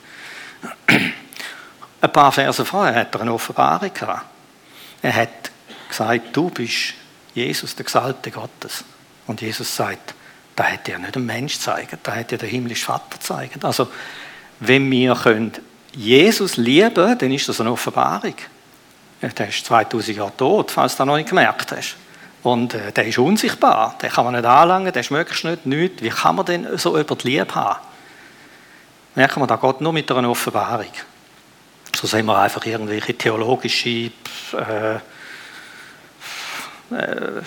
Ein 2.00 2.12
paar 2.12 2.33
Verse 2.33 2.64
vorher 2.66 2.97
hat 2.97 3.14
er 3.14 3.23
eine 3.23 3.33
Offenbarung 3.33 3.92
gehabt. 3.92 4.26
Er 5.00 5.14
hat 5.14 5.50
gesagt, 5.88 6.37
du 6.37 6.50
bist 6.50 6.94
Jesus, 7.35 7.75
der 7.75 7.85
Gesalbte 7.85 8.30
Gottes. 8.30 8.85
Und 9.26 9.40
Jesus 9.40 9.75
sagt, 9.75 10.14
da 10.57 10.64
hätte 10.64 10.93
er 10.93 10.99
nicht 10.99 11.16
ein 11.16 11.26
Mensch 11.26 11.59
zeigen, 11.59 11.99
da 12.02 12.12
hätte 12.12 12.37
er 12.37 12.38
der 12.38 12.49
himmlische 12.49 12.85
Vater 12.85 13.19
zeigen. 13.21 13.62
Also, 13.64 13.88
wenn 14.61 14.90
wir 14.90 15.14
können 15.14 15.52
Jesus 15.95 16.57
lieben, 16.57 17.19
dann 17.19 17.33
ist 17.33 17.49
das 17.49 17.61
eine 17.61 17.73
Offenbarung. 17.73 18.35
Der 19.21 19.49
ist 19.49 19.66
2000 19.66 20.16
Jahre 20.16 20.37
tot, 20.37 20.71
falls 20.71 20.93
du 20.93 20.99
das 20.99 21.07
noch 21.07 21.16
nicht 21.16 21.28
gemerkt 21.28 21.73
hast. 21.73 21.97
Und 22.43 22.75
äh, 22.75 22.93
der 22.93 23.07
ist 23.07 23.19
unsichtbar, 23.19 23.97
den 24.02 24.11
kann 24.11 24.25
man 24.25 24.35
nicht 24.35 24.45
anlangen, 24.45 24.93
den 24.93 25.02
schmeckst 25.02 25.45
du 25.45 25.49
nicht, 25.49 25.66
nichts. 25.66 26.02
Wie 26.02 26.11
kann 26.11 26.37
man 26.37 26.45
denn 26.45 26.76
so 26.76 26.99
über 26.99 27.16
die 27.16 27.28
Liebe 27.28 27.54
haben? 27.54 27.81
Merken 29.14 29.40
wir, 29.40 29.47
da 29.47 29.57
geht 29.57 29.81
nur 29.81 29.93
mit 29.93 30.11
einer 30.11 30.28
Offenbarung. 30.28 30.93
So 31.97 32.07
sehen 32.07 32.26
wir 32.26 32.38
einfach 32.38 32.66
irgendwelche 32.66 33.16
theologische 33.16 33.88
äh, 33.88 34.97
äh, 36.90 37.43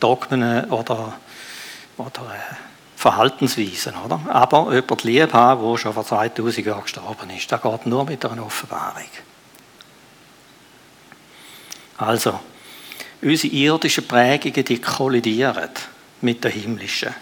Dogmen 0.00 0.64
oder, 0.70 1.14
oder 1.96 2.22
äh, 2.34 2.54
Verhaltensweisen. 2.96 3.94
Oder? 4.04 4.20
Aber 4.28 4.74
jemand 4.74 5.04
lieb 5.04 5.32
haben, 5.32 5.68
der 5.68 5.78
schon 5.78 5.92
vor 5.92 6.04
2000 6.04 6.66
Jahren 6.66 6.82
gestorben 6.82 7.30
ist, 7.30 7.50
das 7.52 7.62
geht 7.62 7.86
nur 7.86 8.04
mit 8.04 8.24
einer 8.24 8.44
Offenbarung. 8.44 9.08
Also, 11.98 12.40
unsere 13.22 13.54
irdischen 13.54 14.08
Prägungen, 14.08 14.64
die 14.64 14.80
kollidieren 14.80 15.70
mit 16.22 16.42
dem 16.42 16.50
himmlischen, 16.50 17.14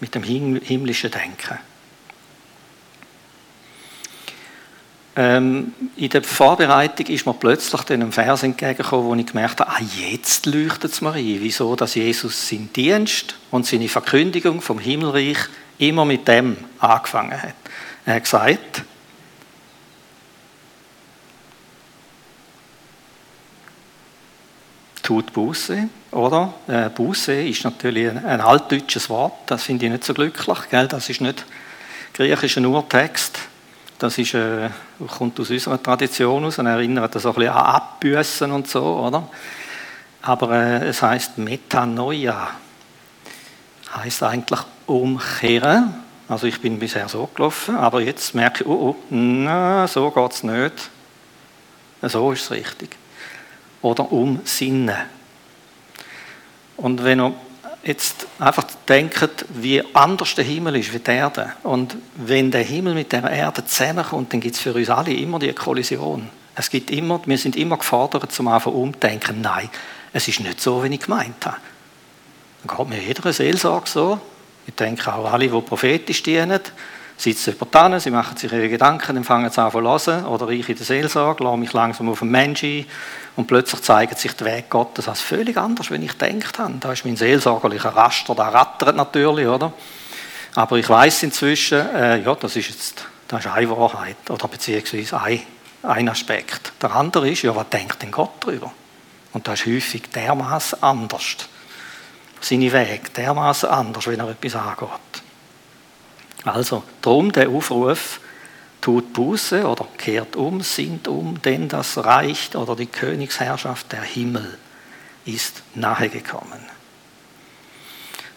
mit 0.00 0.14
dem 0.14 0.22
himmlischen 0.24 1.10
Denken. 1.10 1.58
Ähm, 5.16 5.72
in 5.96 6.08
der 6.08 6.24
Vorbereitung 6.24 7.06
ist 7.06 7.24
mir 7.24 7.34
plötzlich 7.34 7.82
dann 7.82 8.02
ein 8.02 8.12
Vers 8.12 8.42
entgegengekommen, 8.42 9.06
wo 9.06 9.14
ich 9.14 9.26
gemerkt 9.26 9.60
habe, 9.60 9.70
ah, 9.70 9.80
jetzt 9.96 10.46
leuchtet 10.46 10.92
es 10.92 11.00
mir 11.00 11.12
ein, 11.12 11.36
wieso 11.40 11.76
dass 11.76 11.94
Jesus 11.94 12.48
seinen 12.48 12.72
Dienst 12.72 13.36
und 13.52 13.64
seine 13.64 13.88
Verkündigung 13.88 14.60
vom 14.60 14.80
Himmelreich 14.80 15.38
immer 15.78 16.04
mit 16.04 16.26
dem 16.26 16.56
angefangen 16.80 17.40
hat. 17.40 17.54
Er 18.06 18.16
hat 18.16 18.24
gesagt, 18.24 18.82
tut 25.04 25.32
Buße, 25.32 25.88
oder? 26.10 26.54
Äh, 26.66 26.88
Buße 26.90 27.34
ist 27.34 27.62
natürlich 27.62 28.10
ein, 28.10 28.24
ein 28.24 28.40
altdeutsches 28.40 29.08
Wort, 29.10 29.34
das 29.46 29.62
finde 29.62 29.86
ich 29.86 29.92
nicht 29.92 30.04
so 30.04 30.12
glücklich, 30.12 30.58
gell? 30.70 30.88
das 30.88 31.08
ist 31.08 31.20
nicht 31.20 31.44
griechischer 32.14 32.62
Urtext. 32.62 33.38
Das 33.98 34.18
ist, 34.18 34.34
äh, 34.34 34.70
kommt 35.18 35.38
aus 35.38 35.50
unserer 35.50 35.82
Tradition 35.82 36.44
aus 36.44 36.58
und 36.58 36.66
erinnert 36.66 37.14
das 37.14 37.26
auch 37.26 37.36
ein 37.36 37.40
bisschen 37.40 37.54
an 37.54 37.66
Abbüssen 37.66 38.52
und 38.52 38.68
so, 38.68 38.82
oder? 38.82 39.28
Aber 40.22 40.52
äh, 40.52 40.88
es 40.88 41.02
heißt 41.02 41.38
Metanoia. 41.38 42.48
Heißt 43.94 44.22
eigentlich 44.24 44.60
umkehren. 44.86 45.94
Also 46.28 46.46
ich 46.46 46.60
bin 46.60 46.78
bisher 46.78 47.08
so 47.08 47.28
gelaufen, 47.34 47.76
aber 47.76 48.00
jetzt 48.00 48.34
merke 48.34 48.64
ich, 48.64 48.68
oh, 48.68 48.90
oh 48.90 48.96
na, 49.10 49.86
so 49.86 50.10
geht 50.10 50.32
es 50.32 50.42
nicht. 50.42 50.90
So 52.02 52.32
ist 52.32 52.42
es 52.42 52.50
richtig. 52.50 52.96
Oder 53.82 54.10
umsinnen. 54.10 54.96
Und 56.76 57.04
wenn 57.04 57.20
ihr 57.20 57.34
jetzt 57.84 58.26
einfach 58.38 58.64
denkt, 58.88 59.46
wie 59.50 59.82
anders 59.94 60.34
der 60.34 60.44
Himmel 60.44 60.76
ist 60.76 60.92
wie 60.92 60.98
die 60.98 61.10
Erde. 61.10 61.52
Und 61.62 61.96
wenn 62.16 62.50
der 62.50 62.62
Himmel 62.62 62.94
mit 62.94 63.12
der 63.12 63.30
Erde 63.30 63.64
zusammenkommt, 63.64 64.32
dann 64.32 64.40
gibt 64.40 64.56
es 64.56 64.60
für 64.60 64.72
uns 64.72 64.90
alle 64.90 65.12
immer 65.12 65.38
die 65.38 65.52
Kollision. 65.52 66.28
Es 66.54 66.70
gibt 66.70 66.90
immer, 66.90 67.20
wir 67.26 67.38
sind 67.38 67.56
immer 67.56 67.76
gefordert, 67.76 68.32
zum 68.32 68.48
einfach 68.48 68.72
umdenken. 68.72 69.40
Nein, 69.40 69.68
es 70.12 70.28
ist 70.28 70.40
nicht 70.40 70.60
so, 70.60 70.82
wie 70.84 70.94
ich 70.94 71.00
gemeint 71.00 71.44
habe. 71.44 71.56
Dann 72.64 72.76
geht 72.76 72.88
mir 72.88 73.02
jeder 73.02 73.32
Seelsorge 73.32 73.88
so. 73.88 74.20
Ich 74.66 74.74
denke 74.74 75.12
auch 75.12 75.30
alle, 75.30 75.48
die 75.48 75.60
prophetisch 75.60 76.22
dienen, 76.22 76.60
sitzen 77.16 77.54
über 77.54 77.66
die 77.66 78.00
sie 78.00 78.10
machen 78.10 78.36
sich 78.36 78.52
ihre 78.52 78.68
Gedanken, 78.68 79.14
dann 79.14 79.24
fangen 79.24 79.50
sie 79.50 79.60
an 79.60 79.70
zu 79.70 79.80
hören. 79.80 80.26
Oder 80.26 80.48
ich 80.48 80.68
in 80.68 80.76
der 80.76 80.84
Seelsorge, 80.84 81.44
lasse 81.44 81.56
mich 81.56 81.72
langsam 81.72 82.08
auf 82.08 82.18
den 82.20 82.30
Menschen 82.30 82.80
ein 82.80 82.86
und 83.36 83.46
plötzlich 83.46 83.82
zeigt 83.82 84.18
sich 84.18 84.32
der 84.32 84.46
Weg 84.48 84.70
Gottes 84.70 85.08
als 85.08 85.20
völlig 85.20 85.56
anders, 85.56 85.90
wenn 85.90 86.02
ich 86.02 86.18
gedacht 86.18 86.58
habe. 86.58 86.74
Da 86.80 86.92
ist 86.92 87.04
mein 87.04 87.16
seelsorgerlicher 87.16 87.90
Raster, 87.90 88.34
der 88.34 88.46
rattert 88.46 88.96
natürlich, 88.96 89.46
oder? 89.46 89.72
Aber 90.56 90.76
ich 90.76 90.88
weiß 90.88 91.24
inzwischen, 91.24 91.80
äh, 91.94 92.22
ja, 92.22 92.34
das 92.34 92.56
ist 92.56 92.68
jetzt 92.68 93.06
das 93.28 93.44
ist 93.44 93.50
eine 93.50 93.70
Wahrheit 93.70 94.30
oder 94.30 94.48
beziehungsweise 94.48 95.20
ein, 95.20 95.42
ein 95.82 96.08
Aspekt. 96.08 96.72
Der 96.80 96.94
andere 96.94 97.30
ist, 97.30 97.42
ja, 97.42 97.56
was 97.56 97.68
denkt 97.68 98.02
denn 98.02 98.10
Gott 98.10 98.32
darüber? 98.40 98.70
Und 99.32 99.48
das 99.48 99.60
ist 99.60 99.66
häufig 99.66 100.10
dermaßen 100.10 100.82
anders. 100.82 101.36
Seine 102.40 102.72
Wege 102.72 103.10
dermaßen 103.16 103.68
anders, 103.68 104.06
wenn 104.06 104.20
er 104.20 104.28
etwas 104.28 104.54
angeht. 104.54 104.88
Also, 106.44 106.82
darum 107.00 107.32
der 107.32 107.48
Aufruf, 107.48 108.20
tut 108.80 109.14
Buße 109.14 109.66
oder 109.66 109.86
kehrt 109.96 110.36
um, 110.36 110.60
sinnt 110.60 111.08
um, 111.08 111.40
denn 111.40 111.68
das 111.68 111.96
Reich 111.96 112.54
oder 112.54 112.76
die 112.76 112.86
Königsherrschaft 112.86 113.90
der 113.92 114.02
Himmel 114.02 114.58
ist 115.24 115.62
nahegekommen. 115.74 116.60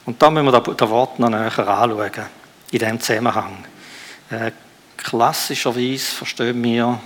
Und 0.06 0.22
da 0.22 0.30
müssen 0.30 0.46
wir 0.46 0.62
das 0.62 0.90
Wort 0.90 1.20
noch 1.20 1.30
näher 1.30 1.46
anschauen, 1.46 2.12
in 2.72 2.80
diesem 2.80 3.00
Zusammenhang. 3.02 3.66
Äh, 4.30 4.52
klassischerweise 4.96 6.16
verstehen 6.16 6.64
wir 6.64 6.98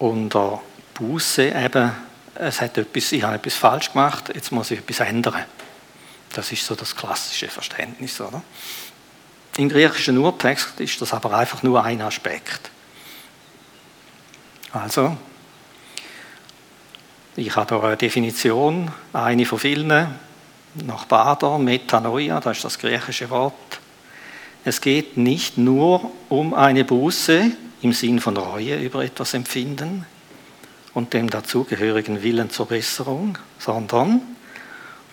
unter 0.00 0.60
Buße 0.94 1.54
eben, 1.54 1.92
es 2.34 2.60
hat 2.60 2.78
etwas, 2.78 3.12
ich 3.12 3.22
habe 3.22 3.36
etwas 3.36 3.54
falsch 3.54 3.92
gemacht, 3.92 4.32
jetzt 4.34 4.50
muss 4.50 4.72
ich 4.72 4.80
etwas 4.80 5.00
ändern. 5.06 5.44
Das 6.32 6.52
ist 6.52 6.64
so 6.64 6.74
das 6.74 6.94
klassische 6.94 7.48
Verständnis, 7.48 8.20
oder? 8.20 8.42
Im 9.56 9.68
griechischen 9.68 10.18
Urtext 10.18 10.78
ist 10.80 11.00
das 11.02 11.12
aber 11.12 11.36
einfach 11.36 11.62
nur 11.62 11.82
ein 11.84 12.00
Aspekt. 12.02 12.70
Also, 14.72 15.16
ich 17.36 17.54
habe 17.56 17.76
hier 17.76 17.84
eine 17.84 17.96
Definition, 17.96 18.92
eine 19.12 19.44
von 19.44 19.58
vielen, 19.58 20.14
nach 20.74 21.04
Bader, 21.06 21.58
Metanoia, 21.58 22.40
das 22.40 22.58
ist 22.58 22.64
das 22.64 22.78
griechische 22.78 23.28
Wort. 23.30 23.80
Es 24.64 24.80
geht 24.80 25.16
nicht 25.16 25.58
nur 25.58 26.12
um 26.28 26.54
eine 26.54 26.84
Buße 26.84 27.50
im 27.82 27.92
Sinn 27.92 28.20
von 28.20 28.36
Reue 28.36 28.76
über 28.76 29.04
etwas 29.04 29.34
empfinden 29.34 30.06
und 30.94 31.12
dem 31.14 31.30
dazugehörigen 31.30 32.22
Willen 32.22 32.50
zur 32.50 32.66
Besserung, 32.66 33.38
sondern 33.58 34.22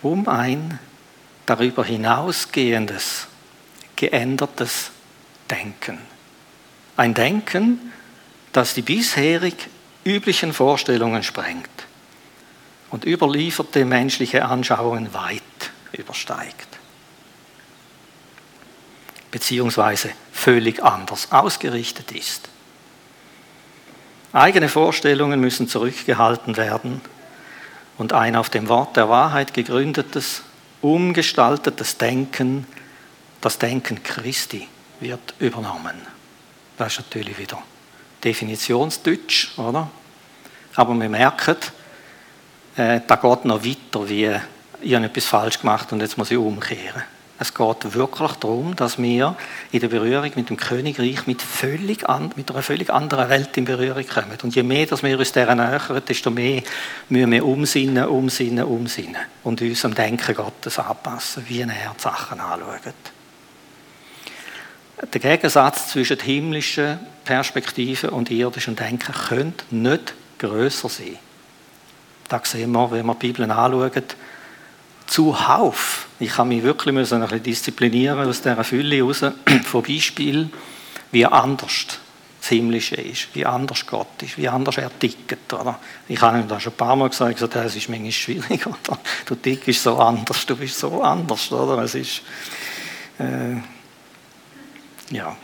um 0.02 0.28
ein 0.28 0.78
darüber 1.48 1.84
hinausgehendes 1.84 3.26
geändertes 3.96 4.90
Denken. 5.50 5.98
Ein 6.96 7.14
Denken, 7.14 7.92
das 8.52 8.74
die 8.74 8.82
bisherig 8.82 9.68
üblichen 10.04 10.52
Vorstellungen 10.52 11.22
sprengt 11.22 11.68
und 12.90 13.04
überlieferte 13.04 13.84
menschliche 13.84 14.44
Anschauungen 14.44 15.12
weit 15.14 15.42
übersteigt. 15.92 16.68
Beziehungsweise 19.30 20.10
völlig 20.32 20.82
anders 20.82 21.32
ausgerichtet 21.32 22.12
ist. 22.12 22.48
Eigene 24.32 24.68
Vorstellungen 24.68 25.40
müssen 25.40 25.68
zurückgehalten 25.68 26.56
werden 26.56 27.00
und 27.96 28.12
ein 28.12 28.36
auf 28.36 28.50
dem 28.50 28.68
Wort 28.68 28.96
der 28.96 29.08
Wahrheit 29.08 29.54
gegründetes, 29.54 30.42
umgestaltetes 30.80 31.96
Denken 31.96 32.66
das 33.40 33.58
Denken 33.58 34.02
Christi 34.02 34.66
wird 35.00 35.34
übernommen. 35.38 35.94
Das 36.76 36.92
ist 36.92 36.98
natürlich 36.98 37.38
wieder 37.38 37.62
Definitionsdeutsch, 38.22 39.56
oder? 39.58 39.90
Aber 40.74 40.94
wir 40.94 41.08
merken, 41.08 41.56
äh, 42.76 43.00
da 43.06 43.16
geht 43.16 43.44
noch 43.44 43.64
weiter, 43.64 44.08
wie 44.08 44.36
ich 44.80 44.94
habe 44.94 45.06
etwas 45.06 45.24
falsch 45.24 45.60
gemacht 45.60 45.92
und 45.92 46.00
jetzt 46.00 46.18
muss 46.18 46.30
ich 46.30 46.36
umkehren. 46.36 47.02
Es 47.40 47.54
geht 47.54 47.94
wirklich 47.94 48.32
darum, 48.32 48.74
dass 48.74 48.98
wir 48.98 49.36
in 49.70 49.78
der 49.78 49.88
Berührung 49.88 50.30
mit 50.34 50.50
dem 50.50 50.56
Königreich 50.56 51.26
mit, 51.28 51.40
völlig 51.40 52.08
an, 52.08 52.32
mit 52.34 52.50
einer 52.50 52.62
völlig 52.62 52.90
anderen 52.90 53.28
Welt 53.28 53.56
in 53.56 53.64
Berührung 53.64 54.04
kommen. 54.06 54.36
Und 54.42 54.56
je 54.56 54.64
mehr 54.64 54.86
dass 54.86 55.04
wir 55.04 55.16
uns 55.16 55.30
dieser 55.30 55.54
nähern, 55.54 56.02
desto 56.08 56.32
mehr 56.32 56.62
müssen 57.08 57.30
wir 57.30 57.44
umsinnen, 57.44 58.06
umsinnen, 58.06 58.64
umsinnen 58.64 59.22
und 59.44 59.62
uns 59.62 59.84
am 59.84 59.94
Denken 59.94 60.34
Gottes 60.34 60.80
anpassen, 60.80 61.44
wie 61.46 61.60
er 61.60 61.66
die 61.68 62.02
Sachen 62.02 62.40
anschaut. 62.40 62.94
Der 65.12 65.20
Gegensatz 65.20 65.92
zwischen 65.92 66.18
himmlischen 66.18 66.98
Perspektiven 67.24 68.10
und 68.10 68.32
irdischem 68.32 68.74
Denken 68.74 69.14
könnte 69.28 69.64
nicht 69.70 70.12
größer 70.40 70.88
sein. 70.88 71.18
Da 72.28 72.40
sehen 72.42 72.72
wir, 72.72 72.90
wenn 72.90 73.06
wir 73.06 73.14
die 73.14 73.28
Bibel 73.28 73.48
anschauen, 73.48 73.92
zuhauf. 75.08 76.06
Ich 76.20 76.36
habe 76.38 76.48
mich 76.48 76.62
wirklich 76.62 76.94
ein 76.94 77.00
bisschen 77.00 77.42
disziplinieren 77.42 78.28
aus 78.28 78.40
dieser 78.40 78.62
Fülle 78.62 79.02
raus, 79.02 79.24
von 79.64 79.82
Beispielen, 79.82 80.52
wie 81.10 81.26
anders 81.26 81.98
das 82.40 82.48
Himmlische 82.50 82.94
ist, 82.94 83.28
wie 83.34 83.44
anders 83.44 83.84
Gott 83.86 84.22
ist, 84.22 84.38
wie 84.38 84.48
anders 84.48 84.78
er 84.78 84.96
tickt. 84.96 85.52
Oder? 85.52 85.78
Ich 86.06 86.20
habe 86.20 86.38
ihm 86.38 86.48
das 86.48 86.62
schon 86.62 86.72
ein 86.72 86.76
paar 86.76 86.94
Mal 86.94 87.08
gesagt, 87.08 87.34
gesagt 87.34 87.56
es 87.56 87.74
ist 87.74 87.88
manchmal 87.88 88.12
schwierig. 88.12 88.66
Oder? 88.66 88.98
Du 89.26 89.34
tickst 89.34 89.82
so 89.82 89.98
anders, 89.98 90.46
du 90.46 90.56
bist 90.56 90.78
so 90.78 91.02
anders. 91.02 91.50
Oder? 91.50 91.82
Es 91.82 91.94
ist, 91.94 92.22
äh, 93.18 93.56
ja. 95.10 95.36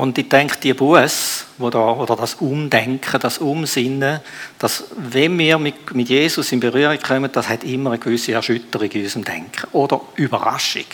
Und 0.00 0.16
ich 0.16 0.30
denke, 0.30 0.56
die 0.58 0.72
Buß, 0.72 1.44
oder 1.58 2.16
das 2.16 2.36
Umdenken, 2.36 3.20
das 3.20 3.36
Umsinnen, 3.36 4.20
dass 4.58 4.84
wenn 4.96 5.38
wir 5.38 5.58
mit, 5.58 5.74
Jesus 5.94 6.52
in 6.52 6.60
Berührung 6.60 6.98
kommen, 7.00 7.30
das 7.30 7.50
hat 7.50 7.64
immer 7.64 7.90
eine 7.90 7.98
gewisse 7.98 8.32
Erschütterung 8.32 8.90
in 8.90 9.02
unserem 9.02 9.24
Denken 9.26 9.68
oder 9.72 10.00
Überraschung. 10.16 10.86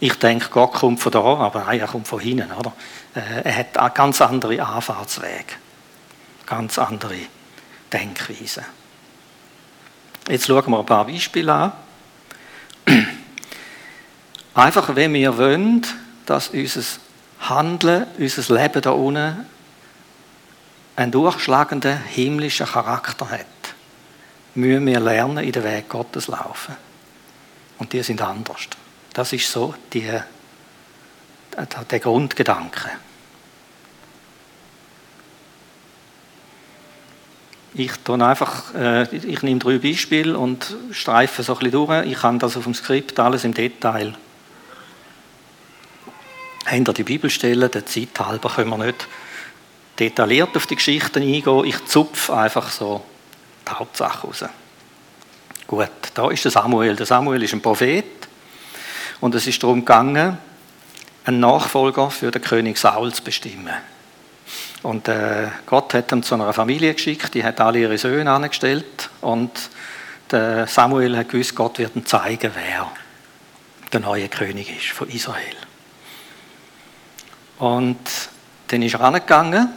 Ich 0.00 0.14
denke, 0.14 0.48
Gott 0.50 0.72
kommt 0.72 0.98
von 0.98 1.12
da, 1.12 1.20
aber 1.20 1.62
nein, 1.64 1.78
er 1.78 1.86
kommt 1.86 2.08
von 2.08 2.18
hinten, 2.18 2.50
oder? 2.50 2.72
Äh, 3.14 3.42
er 3.44 3.56
hat 3.56 3.78
einen 3.78 3.94
ganz 3.94 4.20
andere 4.20 4.66
Anfahrtswege, 4.66 5.54
ganz 6.44 6.76
andere 6.76 7.18
Denkweise. 7.92 8.64
Jetzt 10.28 10.48
schauen 10.48 10.68
wir 10.68 10.80
ein 10.80 10.86
paar 10.86 11.06
Beispiele 11.06 11.52
an. 11.52 11.72
Einfach, 14.54 14.96
wenn 14.96 15.14
wir 15.14 15.38
wollen, 15.38 15.86
dass 16.26 16.48
unser 16.48 16.82
Handeln, 17.40 18.06
unser 18.18 18.54
Leben 18.54 18.82
da 18.82 18.90
unten 18.90 19.46
einen 20.96 21.12
durchschlagenden 21.12 21.96
himmlischen 21.96 22.66
Charakter 22.66 23.30
hat, 23.30 23.46
müssen 24.54 24.86
wir 24.86 24.98
lernen, 24.98 25.44
in 25.44 25.52
den 25.52 25.62
Weg 25.62 25.88
Gottes 25.88 26.26
laufen. 26.26 26.76
Und 27.78 27.92
die 27.92 28.02
sind 28.02 28.20
anders. 28.20 28.62
Das 29.12 29.32
ist 29.32 29.50
so 29.50 29.74
die, 29.92 30.10
der 31.90 32.00
Grundgedanke. 32.00 32.90
Ich, 37.74 37.92
einfach, 38.08 38.74
äh, 38.74 39.14
ich 39.14 39.42
nehme 39.42 39.60
drei 39.60 39.78
Beispiele 39.78 40.36
und 40.36 40.74
streife 40.90 41.44
so 41.44 41.52
ein 41.52 41.58
bisschen 41.58 41.72
durch. 41.72 42.06
Ich 42.06 42.18
kann 42.18 42.40
das 42.40 42.56
auf 42.56 42.64
dem 42.64 42.74
Skript 42.74 43.20
alles 43.20 43.44
im 43.44 43.54
Detail 43.54 44.14
hinter 46.68 46.92
die 46.92 47.04
Bibelstellen. 47.04 47.70
Der 47.70 47.86
Zeit 47.86 48.18
halber 48.20 48.50
können 48.50 48.70
wir 48.70 48.86
nicht 48.86 49.06
detailliert 49.98 50.56
auf 50.56 50.66
die 50.66 50.76
Geschichten 50.76 51.22
eingehen. 51.22 51.64
Ich 51.64 51.84
zupfe 51.86 52.36
einfach 52.36 52.70
so 52.70 53.04
die 53.66 53.72
Hauptsache 53.72 54.26
raus. 54.26 54.44
Gut, 55.66 55.90
da 56.14 56.30
ist 56.30 56.44
der 56.44 56.52
Samuel. 56.52 56.96
Der 56.96 57.06
Samuel 57.06 57.42
ist 57.42 57.52
ein 57.52 57.60
Prophet 57.60 58.04
und 59.20 59.34
es 59.34 59.46
ist 59.46 59.62
darum 59.62 59.80
gegangen, 59.80 60.38
einen 61.24 61.40
Nachfolger 61.40 62.10
für 62.10 62.30
den 62.30 62.40
König 62.40 62.78
Saul 62.78 63.12
zu 63.12 63.22
bestimmen. 63.22 63.74
Und 64.82 65.08
äh, 65.08 65.48
Gott 65.66 65.92
hat 65.92 66.12
ihn 66.12 66.22
zu 66.22 66.34
einer 66.34 66.52
Familie 66.52 66.94
geschickt, 66.94 67.34
die 67.34 67.44
hat 67.44 67.60
alle 67.60 67.80
ihre 67.80 67.98
Söhne 67.98 68.30
angestellt 68.30 69.10
und 69.20 69.50
der 70.30 70.66
Samuel 70.66 71.16
hat 71.16 71.28
gewusst, 71.28 71.54
Gott 71.54 71.78
wird 71.78 71.96
ihm 71.96 72.06
zeigen, 72.06 72.52
wer 72.54 72.90
der 73.92 74.00
neue 74.00 74.28
König 74.28 74.74
ist 74.74 74.90
von 74.90 75.08
Israel. 75.08 75.67
Und 77.58 77.98
dann 78.68 78.82
ist 78.82 78.94
er 78.94 79.00
angegangen 79.00 79.68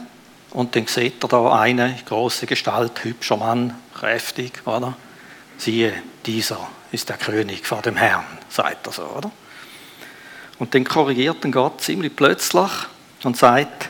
und 0.50 0.76
dann 0.76 0.86
sieht 0.86 1.22
er 1.24 1.28
da 1.28 1.60
eine 1.60 1.98
große 2.06 2.46
Gestalt, 2.46 3.04
hübscher 3.04 3.36
Mann, 3.36 3.74
kräftig, 3.94 4.66
oder? 4.66 4.96
Siehe, 5.58 5.92
dieser 6.26 6.68
ist 6.92 7.08
der 7.08 7.16
König 7.16 7.66
vor 7.66 7.82
dem 7.82 7.96
Herrn, 7.96 8.24
sagt 8.48 8.86
er 8.86 8.92
so, 8.92 9.02
oder? 9.04 9.30
Und 10.58 10.74
dann 10.74 10.84
korrigiert 10.84 11.44
ihn 11.44 11.52
Gott 11.52 11.80
ziemlich 11.80 12.14
plötzlich 12.14 12.70
und 13.24 13.36
sagt, 13.36 13.88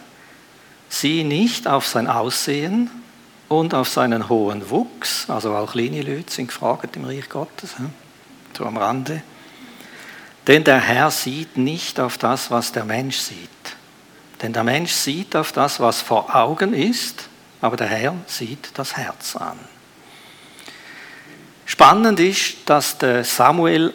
sieh 0.88 1.24
nicht 1.24 1.66
auf 1.66 1.86
sein 1.86 2.06
Aussehen 2.06 2.90
und 3.48 3.74
auf 3.74 3.88
seinen 3.88 4.28
hohen 4.28 4.70
Wuchs, 4.70 5.28
also 5.28 5.54
auch 5.54 5.72
kleine 5.72 6.02
Leute 6.02 6.32
sind 6.32 6.46
gefragt 6.46 6.96
im 6.96 7.04
Reich 7.04 7.28
Gottes, 7.28 7.74
so 8.56 8.64
am 8.64 8.76
Rande, 8.76 9.22
denn 10.46 10.64
der 10.64 10.80
Herr 10.80 11.10
sieht 11.10 11.56
nicht 11.56 12.00
auf 12.00 12.18
das, 12.18 12.50
was 12.50 12.72
der 12.72 12.84
Mensch 12.84 13.18
sieht. 13.18 13.48
Denn 14.42 14.52
der 14.52 14.64
Mensch 14.64 14.92
sieht 14.92 15.36
auf 15.36 15.52
das, 15.52 15.78
was 15.78 16.02
vor 16.02 16.34
Augen 16.34 16.74
ist, 16.74 17.28
aber 17.60 17.76
der 17.76 17.86
Herr 17.86 18.14
sieht 18.26 18.70
das 18.74 18.96
Herz 18.96 19.36
an. 19.36 19.58
Spannend 21.64 22.18
ist, 22.20 22.56
dass 22.66 22.98
der 22.98 23.24
Samuel 23.24 23.94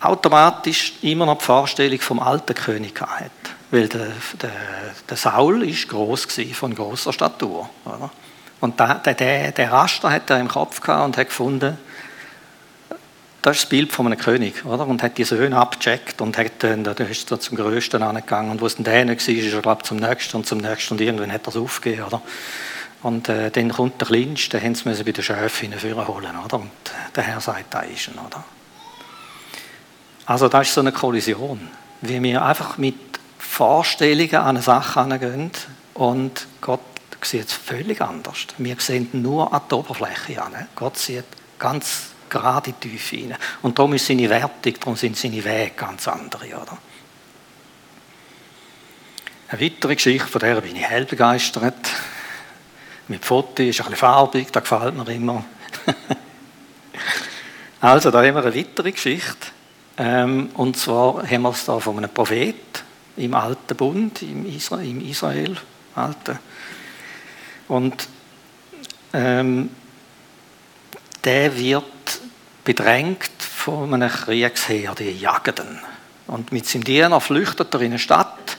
automatisch 0.00 0.94
immer 1.02 1.26
noch 1.26 1.38
die 1.38 1.44
Vorstellung 1.44 1.98
vom 2.00 2.20
alten 2.20 2.54
König 2.54 3.00
hat. 3.00 3.30
Weil 3.70 3.88
der, 3.88 4.12
der, 4.40 4.50
der 5.08 5.16
Saul 5.16 5.68
ist 5.68 5.88
groß 5.88 6.26
von 6.54 6.74
großer 6.74 7.12
Statur. 7.12 7.68
Oder? 7.84 8.10
Und 8.60 8.80
der, 8.80 8.94
der, 8.94 9.52
der 9.52 9.72
Raster 9.72 10.10
hat 10.10 10.30
er 10.30 10.40
im 10.40 10.48
Kopf 10.48 10.80
gehabt 10.80 11.04
und 11.04 11.16
hat 11.16 11.28
gefunden, 11.28 11.76
das 13.48 13.56
ist 13.56 13.64
das 13.64 13.70
Bild 13.70 13.92
von 13.92 14.04
einem 14.04 14.18
König, 14.18 14.66
oder? 14.66 14.86
Und 14.86 15.02
hat 15.02 15.16
die 15.16 15.24
Söhne 15.24 15.56
abgecheckt 15.56 16.20
und 16.20 16.36
hat 16.36 16.62
dann, 16.62 16.84
da 16.84 16.92
ist 16.92 17.30
er 17.30 17.40
zum 17.40 17.56
Größten 17.56 18.02
angegangen. 18.02 18.50
Und 18.50 18.60
wo 18.60 18.66
es 18.66 18.74
dann 18.74 18.84
der 18.84 19.06
nicht 19.06 19.26
war, 19.26 19.34
ist 19.34 19.54
er, 19.54 19.62
glaube 19.62 19.82
zum 19.84 19.96
Nächsten 19.96 20.36
und 20.36 20.46
zum 20.46 20.58
Nächsten 20.58 20.94
und 20.94 21.00
irgendwann 21.00 21.32
hat 21.32 21.46
er 21.46 21.48
es 21.48 21.56
aufgegeben, 21.56 22.04
oder? 22.04 22.20
Und 23.02 23.30
äh, 23.30 23.50
dann 23.50 23.70
kommt 23.70 24.00
der 24.02 24.08
Kleinste, 24.08 24.58
den 24.58 24.74
haben 24.76 24.94
sie 24.94 25.02
bei 25.02 25.12
den 25.12 25.24
Schöfen 25.24 25.72
holen, 25.72 26.36
oder? 26.44 26.56
Und 26.58 26.70
der 27.16 27.22
Herr 27.22 27.40
sagt, 27.40 27.72
da 27.72 27.80
ist 27.80 28.08
er, 28.08 28.22
oder? 28.22 28.44
Also 30.26 30.48
das 30.48 30.68
ist 30.68 30.74
so 30.74 30.82
eine 30.82 30.92
Kollision, 30.92 31.70
wie 32.02 32.22
wir 32.22 32.44
einfach 32.44 32.76
mit 32.76 32.96
Vorstellungen 33.38 34.34
an 34.34 34.48
eine 34.48 34.62
Sache 34.62 35.06
herangehen 35.06 35.52
und 35.94 36.46
Gott 36.60 36.80
sieht 37.22 37.46
es 37.46 37.54
völlig 37.54 38.02
anders. 38.02 38.46
Wir 38.58 38.76
sehen 38.78 39.08
nur 39.12 39.54
an 39.54 39.62
die 39.70 39.74
Oberfläche 39.74 40.42
an. 40.42 40.52
Gott 40.76 40.98
sieht 40.98 41.24
ganz 41.58 42.10
gerade 42.28 42.70
in 42.70 42.76
die 42.82 42.90
Tiefe 42.90 43.16
hinein. 43.16 43.38
Und 43.62 43.78
darum 43.78 43.94
ist 43.94 44.06
seine 44.06 44.28
Wertung, 44.28 44.74
darum 44.78 44.96
sind 44.96 45.16
seine 45.16 45.44
Wege 45.44 45.72
ganz 45.76 46.08
andere. 46.08 46.46
Oder? 46.46 46.78
Eine 49.48 49.60
weitere 49.60 49.94
Geschichte, 49.94 50.28
von 50.28 50.40
der 50.40 50.60
bin 50.60 50.76
ich 50.76 50.82
hell 50.82 51.04
begeistert. 51.04 51.88
Mit 53.08 53.24
Foto 53.24 53.62
ist 53.62 53.80
ein 53.80 53.84
bisschen 53.84 53.96
farbig, 53.96 54.52
das 54.52 54.62
gefällt 54.62 54.94
mir 54.94 55.08
immer. 55.10 55.44
also, 57.80 58.10
da 58.10 58.18
haben 58.18 58.34
wir 58.34 58.44
eine 58.44 58.54
weitere 58.54 58.92
Geschichte. 58.92 59.48
Ähm, 59.96 60.50
und 60.54 60.76
zwar 60.76 61.28
haben 61.28 61.42
wir 61.42 61.50
es 61.50 61.64
da 61.64 61.80
von 61.80 61.96
einem 61.96 62.10
Prophet 62.10 62.84
im 63.16 63.34
Alten 63.34 63.76
Bund, 63.76 64.22
im 64.22 64.46
Israel, 64.46 64.88
im 64.88 65.00
Israel 65.08 65.56
Alten. 65.94 66.38
Und 67.68 68.08
ähm, 69.12 69.70
der 71.24 71.56
wird 71.56 71.84
bedrängt 72.68 73.30
von 73.40 73.94
einem 73.94 74.10
Kriegsheer, 74.10 74.94
die 74.94 75.12
jagen 75.12 75.54
ihn. 75.56 75.78
Und 76.26 76.52
mit 76.52 76.66
seinem 76.66 76.84
Diener 76.84 77.18
flüchtet 77.18 77.72
er 77.72 77.80
in 77.80 77.92
eine 77.92 77.98
Stadt 77.98 78.58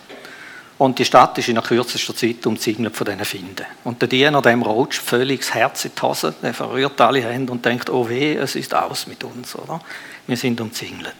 und 0.79 0.97
die 0.97 1.05
Stadt 1.05 1.37
ist 1.37 1.47
in 1.47 1.53
der 1.53 1.63
kürzester 1.63 2.15
Zeit 2.15 2.43
umzingelt 2.47 2.97
von 2.97 3.05
diesen 3.05 3.23
Finden. 3.23 3.67
Und 3.83 4.01
der 4.01 4.09
Diener, 4.09 4.41
dem 4.41 4.63
rutscht 4.63 5.03
völlig 5.03 5.41
das 5.41 5.53
Herz 5.53 5.85
in 5.85 5.91
die 5.95 6.01
Hose, 6.01 6.33
der 6.41 6.55
verrührt 6.55 6.99
alle 6.99 7.21
Hände 7.21 7.51
und 7.51 7.63
denkt, 7.63 7.91
oh 7.91 8.09
weh, 8.09 8.33
es 8.33 8.55
ist 8.55 8.73
aus 8.73 9.05
mit 9.05 9.23
uns, 9.23 9.53
oder? 9.53 9.79
Wir 10.25 10.37
sind 10.37 10.59
umzingelt. 10.59 11.13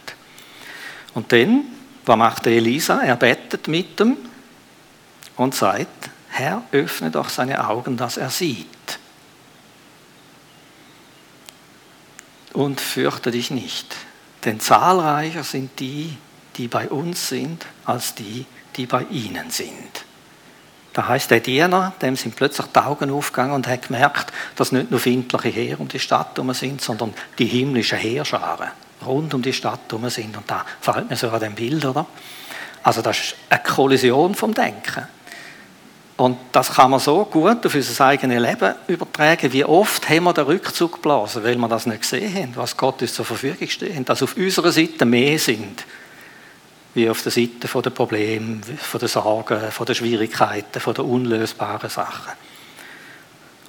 Und 1.14 1.30
dann, 1.30 1.66
was 2.04 2.16
macht 2.16 2.48
Elisa? 2.48 3.02
Er 3.02 3.14
bettet 3.14 3.68
mit 3.68 4.00
ihm 4.00 4.16
und 5.36 5.54
sagt, 5.54 6.10
Herr, 6.30 6.64
öffne 6.72 7.12
doch 7.12 7.28
seine 7.28 7.68
Augen, 7.68 7.96
dass 7.96 8.16
er 8.16 8.30
sieht. 8.30 8.66
Und 12.52 12.80
fürchte 12.80 13.30
dich 13.30 13.50
nicht, 13.50 13.94
denn 14.44 14.60
zahlreicher 14.60 15.44
sind 15.44 15.78
die, 15.80 16.16
die 16.56 16.68
bei 16.68 16.88
uns 16.88 17.28
sind, 17.28 17.66
als 17.84 18.14
die, 18.14 18.46
die 18.76 18.86
bei 18.86 19.04
ihnen 19.10 19.50
sind. 19.50 20.04
Da 20.92 21.06
heißt 21.06 21.30
der 21.30 21.40
Diener, 21.40 21.92
dem 22.02 22.16
sind 22.16 22.34
plötzlich 22.34 22.66
die 22.66 22.78
Augen 22.80 23.10
aufgegangen 23.10 23.52
und 23.52 23.68
hat 23.68 23.86
gemerkt, 23.86 24.32
dass 24.56 24.72
nicht 24.72 24.90
nur 24.90 24.98
findliche 24.98 25.48
Heer 25.48 25.80
um 25.80 25.86
die 25.86 26.00
Stadt 26.00 26.36
herum 26.36 26.52
sind, 26.52 26.80
sondern 26.80 27.14
die 27.38 27.46
himmlischen 27.46 27.98
Heerscharen 27.98 28.70
rund 29.06 29.32
um 29.32 29.42
die 29.42 29.52
Stadt 29.52 29.80
herum 29.88 30.08
sind. 30.10 30.36
Und 30.36 30.50
da 30.50 30.64
fällt 30.80 31.08
mir 31.08 31.16
so 31.16 31.30
an 31.30 31.40
dem 31.40 31.54
Bild, 31.54 31.84
oder? 31.84 32.06
Also 32.82 33.02
das 33.02 33.18
ist 33.18 33.36
eine 33.48 33.62
Kollision 33.62 34.34
vom 34.34 34.52
Denken. 34.52 35.06
Und 36.20 36.36
das 36.52 36.74
kann 36.74 36.90
man 36.90 37.00
so 37.00 37.24
gut 37.24 37.64
auf 37.64 37.74
unser 37.74 38.04
eigenes 38.04 38.42
Leben 38.42 38.74
übertragen. 38.88 39.50
Wie 39.54 39.64
oft 39.64 40.06
haben 40.10 40.24
wir 40.24 40.34
den 40.34 40.44
Rückzug 40.44 40.96
geblasen, 40.96 41.42
weil 41.42 41.56
wir 41.56 41.66
das 41.66 41.86
nicht 41.86 42.02
gesehen 42.02 42.34
haben, 42.34 42.56
was 42.56 42.76
Gott 42.76 43.00
uns 43.00 43.14
zur 43.14 43.24
Verfügung 43.24 43.66
steht. 43.66 44.06
Dass 44.06 44.22
auf 44.22 44.36
unserer 44.36 44.70
Seite 44.70 45.06
mehr 45.06 45.38
sind, 45.38 45.82
wie 46.92 47.08
auf 47.08 47.22
der 47.22 47.32
Seite 47.32 47.66
der 47.66 47.88
Probleme, 47.88 48.60
der 49.00 49.08
Sorgen, 49.08 49.60
der 49.88 49.94
Schwierigkeiten, 49.94 50.78
der 50.94 51.04
unlösbaren 51.06 51.88
Sachen. 51.88 52.32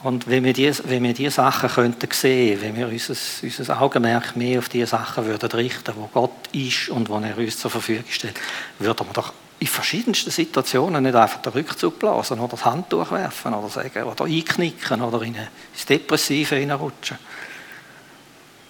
Und 0.04 0.28
wenn 0.28 0.44
wir 0.44 0.52
diese, 0.52 0.90
wenn 0.90 1.04
wir 1.04 1.14
diese 1.14 1.32
Sachen 1.32 1.70
könnten 1.70 2.10
wenn 2.22 2.76
wir 2.76 2.90
unser, 2.90 3.16
unser 3.44 3.82
Augenmerk 3.82 4.36
mehr 4.36 4.60
auf 4.60 4.68
diese 4.68 4.88
Sachen 4.88 5.26
würden 5.26 5.52
richten, 5.52 5.94
wo 5.96 6.10
Gott 6.14 6.50
ist 6.52 6.90
und 6.90 7.08
wo 7.08 7.18
er 7.18 7.38
uns 7.38 7.60
zur 7.60 7.72
Verfügung 7.72 8.04
steht, 8.10 8.36
würden 8.78 9.08
wir 9.08 9.14
doch 9.14 9.32
in 9.62 9.67
verschiedensten 9.67 10.32
Situationen 10.32 11.04
nicht 11.04 11.13
einfach 11.13 11.39
den 11.39 11.54
Rückzug 11.54 12.00
blasen 12.00 12.39
oder 12.39 12.50
das 12.50 12.65
Handtuch 12.65 13.12
werfen 13.12 13.54
oder 13.54 13.69
sagen 13.69 14.04
oder 14.06 14.26
einknicken 14.26 15.04
oder 15.04 15.21
in 15.21 15.36
ins 15.36 15.86
Depressive 15.88 16.56
hineinrutschen. 16.56 17.19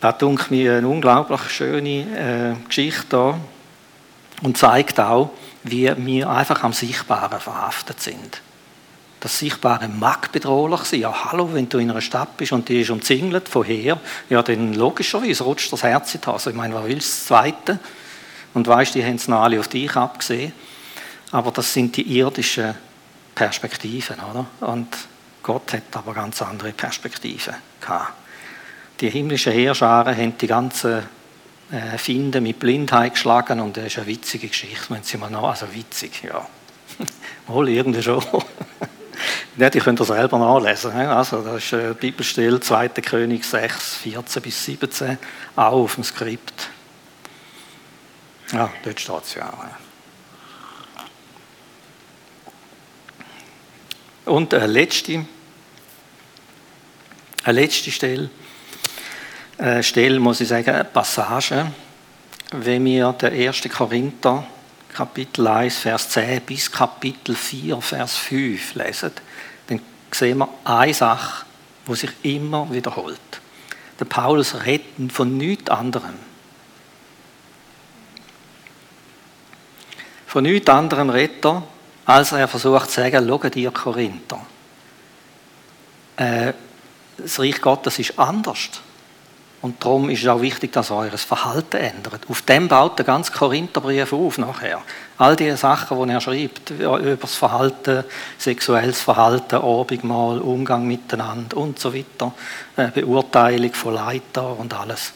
Das 0.01 0.17
tut 0.17 0.51
mir 0.51 0.75
eine 0.75 0.87
unglaublich 0.89 1.43
schöne 1.49 2.57
äh, 2.59 2.67
Geschichte 2.67 3.05
da 3.07 3.39
und 4.41 4.57
zeigt 4.57 4.99
auch, 4.99 5.29
wie 5.63 5.93
wir 5.95 6.29
einfach 6.29 6.61
am 6.63 6.73
Sichtbaren 6.73 7.39
verhaftet 7.39 8.01
sind. 8.01 8.41
Das 9.21 9.39
Sichtbare 9.39 9.87
mag 9.87 10.33
bedrohlich 10.33 10.81
sein. 10.81 11.01
Ja, 11.01 11.31
hallo, 11.31 11.53
wenn 11.53 11.69
du 11.69 11.77
in 11.77 11.91
einer 11.91 12.01
Stadt 12.01 12.35
bist 12.35 12.51
und 12.51 12.67
die 12.67 12.81
ist 12.81 12.89
umzingelt 12.89 13.47
vorher, 13.47 13.97
ja, 14.29 14.43
dann 14.43 14.73
logischerweise 14.73 15.45
rutscht 15.45 15.71
das 15.71 15.83
Herz 15.83 16.13
in 16.15 16.19
die 16.19 16.27
Hose. 16.27 16.49
Ich 16.49 16.55
meine, 16.55 16.73
was 16.73 16.83
willst 16.83 17.07
du 17.07 17.11
das 17.11 17.25
Zweite? 17.27 17.79
Und 18.53 18.67
weißt, 18.67 18.93
die 18.95 19.05
haben 19.05 19.15
es 19.15 19.29
noch 19.29 19.41
alle 19.41 19.57
auf 19.57 19.69
dich 19.69 19.95
abgesehen. 19.95 20.51
Aber 21.31 21.51
das 21.51 21.73
sind 21.73 21.95
die 21.97 22.17
irdischen 22.17 22.75
Perspektiven, 23.35 24.17
oder? 24.19 24.45
Und 24.59 24.87
Gott 25.43 25.73
hat 25.73 25.83
aber 25.93 26.13
ganz 26.13 26.41
andere 26.41 26.71
Perspektiven 26.71 27.55
gehabt. 27.79 28.13
Die 28.99 29.09
himmlischen 29.09 29.53
Heerscharen 29.53 30.15
haben 30.15 30.37
die 30.37 30.47
ganzen 30.47 31.03
äh, 31.71 31.97
Finden 31.97 32.43
mit 32.43 32.59
Blindheit 32.59 33.13
geschlagen 33.13 33.59
und 33.59 33.77
das 33.77 33.85
ist 33.85 33.97
eine 33.97 34.07
witzige 34.07 34.47
Geschichte, 34.47 34.89
wenn 34.89 35.03
Sie 35.03 35.17
mal 35.17 35.31
noch, 35.31 35.49
also 35.49 35.73
witzig, 35.73 36.23
ja. 36.23 36.45
Wohl 37.47 37.69
irgendwie 37.69 38.03
schon. 38.03 38.23
ja, 39.57 39.69
die 39.69 39.79
könnt 39.79 39.99
ihr 39.99 40.05
selber 40.05 40.37
nachlesen. 40.37 40.91
Also, 40.91 41.41
das 41.41 41.63
ist 41.63 41.73
äh, 41.73 41.95
Bibelstelle 41.99 42.59
2. 42.59 42.89
König 42.89 43.45
6, 43.45 43.95
14 43.95 44.41
bis 44.41 44.65
17, 44.65 45.17
auch 45.55 45.71
auf 45.71 45.95
dem 45.95 46.03
Skript. 46.03 46.69
Ja, 48.51 48.69
dort 48.83 48.99
steht 48.99 49.23
es 49.23 49.33
ja 49.35 49.47
auch. 49.47 49.80
Und 54.25 54.53
eine 54.53 54.67
letzte, 54.67 55.25
eine 57.43 57.61
letzte 57.61 57.91
Stelle, 57.91 58.29
eine 59.57 59.83
Stelle, 59.83 60.19
muss 60.19 60.41
ich 60.41 60.47
sagen, 60.47 60.69
eine 60.69 60.85
Passage, 60.85 61.71
wenn 62.51 62.85
wir 62.85 63.13
den 63.13 63.33
1. 63.33 63.61
Korinther, 63.75 64.45
Kapitel 64.93 65.47
1, 65.47 65.77
Vers 65.77 66.09
10 66.09 66.41
bis 66.41 66.71
Kapitel 66.71 67.35
4, 67.35 67.81
Vers 67.81 68.17
5 68.17 68.75
lesen, 68.75 69.11
dann 69.67 69.81
sehen 70.11 70.39
wir 70.39 70.49
eine 70.65 70.93
Sache, 70.93 71.45
die 71.87 71.95
sich 71.95 72.11
immer 72.23 72.71
wiederholt. 72.71 73.19
Der 73.99 74.05
Paulus 74.05 74.65
redet 74.65 75.11
von 75.11 75.37
nichts 75.37 75.69
anderem. 75.69 76.15
Von 80.27 80.43
nichts 80.43 80.69
anderem 80.69 81.09
redet 81.09 81.45
er, 81.45 81.63
als 82.05 82.31
er 82.31 82.47
versucht 82.47 82.89
zu 82.89 83.01
sagen, 83.01 83.27
schaut 83.27 83.55
ihr 83.55 83.71
Korinther, 83.71 84.41
äh, 86.17 86.53
das 87.17 87.39
Reich 87.39 87.61
Gottes 87.61 87.99
ist 87.99 88.17
anders. 88.17 88.81
Und 89.61 89.83
darum 89.83 90.09
ist 90.09 90.23
es 90.23 90.27
auch 90.27 90.41
wichtig, 90.41 90.71
dass 90.71 90.89
ihr 90.89 90.95
euer 90.95 91.17
Verhalten 91.17 91.77
ändert. 91.77 92.21
Auf 92.27 92.41
dem 92.41 92.67
baut 92.67 92.97
der 92.97 93.05
ganze 93.05 93.31
Korintherbrief 93.31 94.11
auf 94.11 94.39
nachher. 94.39 94.81
All 95.19 95.35
diese 95.35 95.55
Sachen, 95.55 96.07
die 96.07 96.13
er 96.13 96.19
schreibt, 96.19 96.71
über 96.71 97.15
das 97.15 97.35
Verhalten, 97.35 98.03
sexuelles 98.39 99.01
Verhalten, 99.01 99.57
Abendmahl, 99.57 100.39
Umgang 100.39 100.87
miteinander 100.87 101.57
und 101.57 101.77
so 101.77 101.93
weiter, 101.93 102.33
äh, 102.75 102.87
Beurteilung 102.87 103.73
von 103.73 103.93
Leiter 103.93 104.57
und 104.57 104.73
alles, 104.73 105.13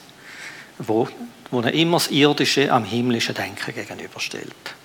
wo, 0.78 1.08
wo 1.50 1.62
er 1.62 1.74
immer 1.74 1.98
das 1.98 2.10
Irdische 2.10 2.72
am 2.72 2.86
himmlischen 2.86 3.34
Denken 3.34 3.74
gegenüberstellt. 3.74 4.76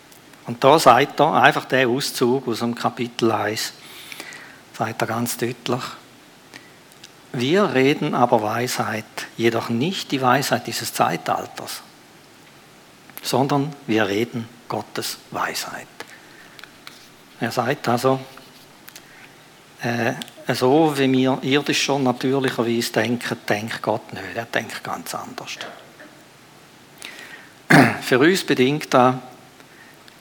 Und 0.51 0.65
da 0.65 0.81
sagt 0.81 1.21
er 1.21 1.33
einfach 1.35 1.65
der 1.67 1.89
Auszug 1.89 2.49
aus 2.49 2.59
dem 2.59 2.75
Kapitel 2.75 3.31
1, 3.31 3.73
sagt 4.77 5.01
er 5.01 5.07
ganz 5.07 5.37
deutlich, 5.37 5.83
wir 7.33 7.73
reden 7.73 8.17
aber 8.17 8.43
Weisheit, 8.43 9.05
jedoch 9.37 9.69
nicht 9.69 10.11
die 10.11 10.21
Weisheit 10.21 10.67
dieses 10.67 10.93
Zeitalters, 10.93 11.83
sondern 13.23 13.73
wir 13.87 14.09
reden 14.09 14.49
Gottes 14.69 15.19
Weisheit. 15.31 15.87
Er 17.39 17.53
sagt 17.53 17.87
also, 17.87 18.19
äh, 19.83 20.15
so 20.53 20.99
wie 20.99 21.13
wir 21.13 21.39
irdischer 21.43 22.01
natürlicherweise 22.01 22.91
denken, 22.91 23.39
denkt 23.49 23.83
Gott 23.83 24.13
nicht. 24.13 24.25
Er 24.35 24.47
denkt 24.47 24.83
ganz 24.83 25.15
anders. 25.15 25.59
Für 28.03 28.19
uns 28.19 28.43
bedingt 28.43 28.93
er 28.93 29.23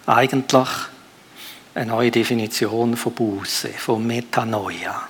eigentlich 0.06 0.70
eine 1.76 1.86
neue 1.86 2.12
Definition 2.12 2.98
von 2.98 3.14
Buße, 3.14 3.70
von 3.70 4.06
Metanoia. 4.06 5.08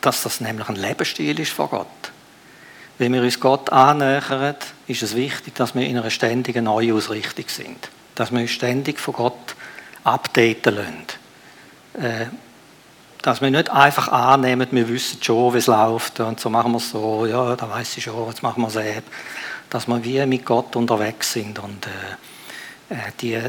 Dass 0.00 0.22
das 0.22 0.40
nämlich 0.40 0.68
ein 0.68 0.76
Lebensstil 0.76 1.38
ist 1.38 1.52
von 1.52 1.68
Gott. 1.68 1.86
Wenn 2.98 3.12
wir 3.12 3.22
uns 3.22 3.40
Gott 3.40 3.70
annähern, 3.70 4.56
ist 4.86 5.02
es 5.02 5.16
wichtig, 5.16 5.54
dass 5.54 5.74
wir 5.74 5.86
in 5.86 5.98
einer 5.98 6.10
ständigen 6.10 6.64
Neuausrichtung 6.64 7.46
sind. 7.48 7.90
Dass 8.14 8.30
wir 8.30 8.40
uns 8.40 8.50
ständig 8.50 9.00
von 9.00 9.14
Gott 9.14 9.54
updaten 10.04 10.74
lassen. 10.74 11.06
Äh, 11.94 12.26
dass 13.22 13.40
wir 13.40 13.50
nicht 13.50 13.70
einfach 13.70 14.08
annehmen, 14.08 14.66
wir 14.72 14.88
wissen 14.88 15.22
schon, 15.22 15.54
wie 15.54 15.58
es 15.58 15.68
läuft 15.68 16.18
und 16.18 16.40
so 16.40 16.50
machen 16.50 16.72
wir 16.72 16.78
es 16.78 16.90
so, 16.90 17.24
ja, 17.24 17.54
da 17.54 17.70
weiß 17.70 17.96
ich 17.96 18.04
schon, 18.04 18.28
jetzt 18.28 18.42
machen 18.42 18.62
wir 18.62 18.68
es 18.68 18.76
eben. 18.76 19.06
Dass 19.70 19.86
wir 19.86 20.04
wie 20.04 20.26
mit 20.26 20.44
Gott 20.44 20.74
unterwegs 20.74 21.32
sind 21.32 21.58
und 21.60 21.86
äh, 21.86 22.94
äh 22.94 23.12
die 23.20 23.40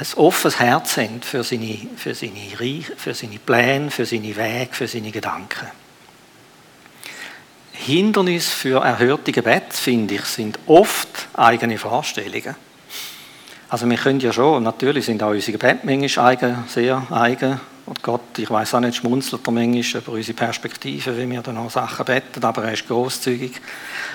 ein 0.00 0.18
offenes 0.18 0.58
Herz 0.58 0.96
haben 0.96 1.20
für 1.20 1.44
seine, 1.44 1.76
für 1.96 2.14
seine, 2.14 2.82
für 2.96 3.14
seine 3.14 3.38
Pläne, 3.38 3.90
für 3.90 4.06
seine 4.06 4.34
Wege, 4.34 4.70
für 4.72 4.88
seine 4.88 5.10
Gedanken. 5.10 5.68
Hindernis 7.72 8.48
für 8.48 8.82
erhörte 8.82 9.32
Gebet, 9.32 9.72
finde 9.72 10.14
ich, 10.14 10.24
sind 10.24 10.58
oft 10.66 11.28
eigene 11.34 11.76
Vorstellungen. 11.76 12.54
Also 13.68 13.88
wir 13.88 13.96
können 13.96 14.20
ja 14.20 14.32
schon, 14.32 14.62
natürlich 14.62 15.04
sind 15.04 15.22
auch 15.22 15.30
unsere 15.30 15.52
Gebete 15.52 15.80
manchmal 15.84 16.26
eigen, 16.26 16.64
sehr 16.66 17.06
eigen. 17.10 17.60
Und 17.86 18.02
Gott, 18.02 18.38
ich 18.38 18.50
weiß 18.50 18.74
auch 18.74 18.80
nicht, 18.80 18.96
schmunzelt 18.96 19.46
er 19.46 19.52
manchmal 19.52 20.02
über 20.02 20.12
unsere 20.12 20.36
Perspektive, 20.36 21.16
wie 21.16 21.28
wir 21.30 21.42
dann 21.42 21.56
noch 21.56 21.70
Sachen 21.70 22.04
beten, 22.04 22.44
aber 22.44 22.64
er 22.64 22.72
ist 22.72 22.86
großzügig. 22.86 23.52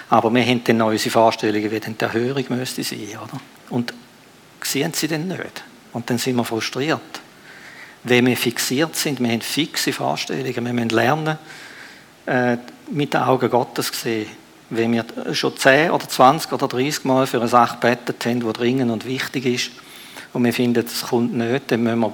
Aber 0.10 0.34
wir 0.34 0.46
haben 0.46 0.64
dann 0.64 0.78
noch 0.78 0.88
unsere 0.88 1.10
Vorstellungen, 1.10 1.72
wie 1.72 1.80
denn 1.80 1.98
die 1.98 2.06
Erhörung 2.06 2.46
müsste 2.50 2.84
sein, 2.84 3.18
oder? 3.22 3.40
Und 3.70 3.94
sehen 4.64 4.94
sie 4.94 5.08
denn 5.08 5.28
nicht? 5.28 5.65
Und 5.96 6.10
dann 6.10 6.18
sind 6.18 6.36
wir 6.36 6.44
frustriert. 6.44 7.00
Wenn 8.04 8.26
wir 8.26 8.36
fixiert 8.36 8.98
sind, 8.98 9.22
wir 9.22 9.30
haben 9.30 9.40
fixe 9.40 9.94
Vorstellungen, 9.94 10.66
wir 10.66 10.74
müssen 10.74 10.90
lernen, 10.90 11.38
äh, 12.26 12.58
mit 12.92 13.14
den 13.14 13.22
Augen 13.22 13.50
Gottes 13.50 13.94
zu 13.94 14.00
sehen. 14.02 14.28
Wenn 14.70 14.92
wir 14.92 15.06
schon 15.34 15.56
10 15.56 15.92
oder 15.92 16.06
20 16.06 16.52
oder 16.52 16.68
30 16.68 17.06
Mal 17.06 17.26
für 17.28 17.38
eine 17.38 17.48
Sache 17.48 17.78
betet 17.80 18.26
haben, 18.26 18.42
die 18.42 18.52
dringend 18.52 18.92
und 18.92 19.06
wichtig 19.06 19.46
ist, 19.46 19.72
und 20.34 20.44
wir 20.44 20.52
finden, 20.52 20.86
es 20.86 21.04
kommt 21.04 21.34
nicht, 21.34 21.72
dann 21.72 21.84
müssen 21.84 22.00
wir 22.02 22.14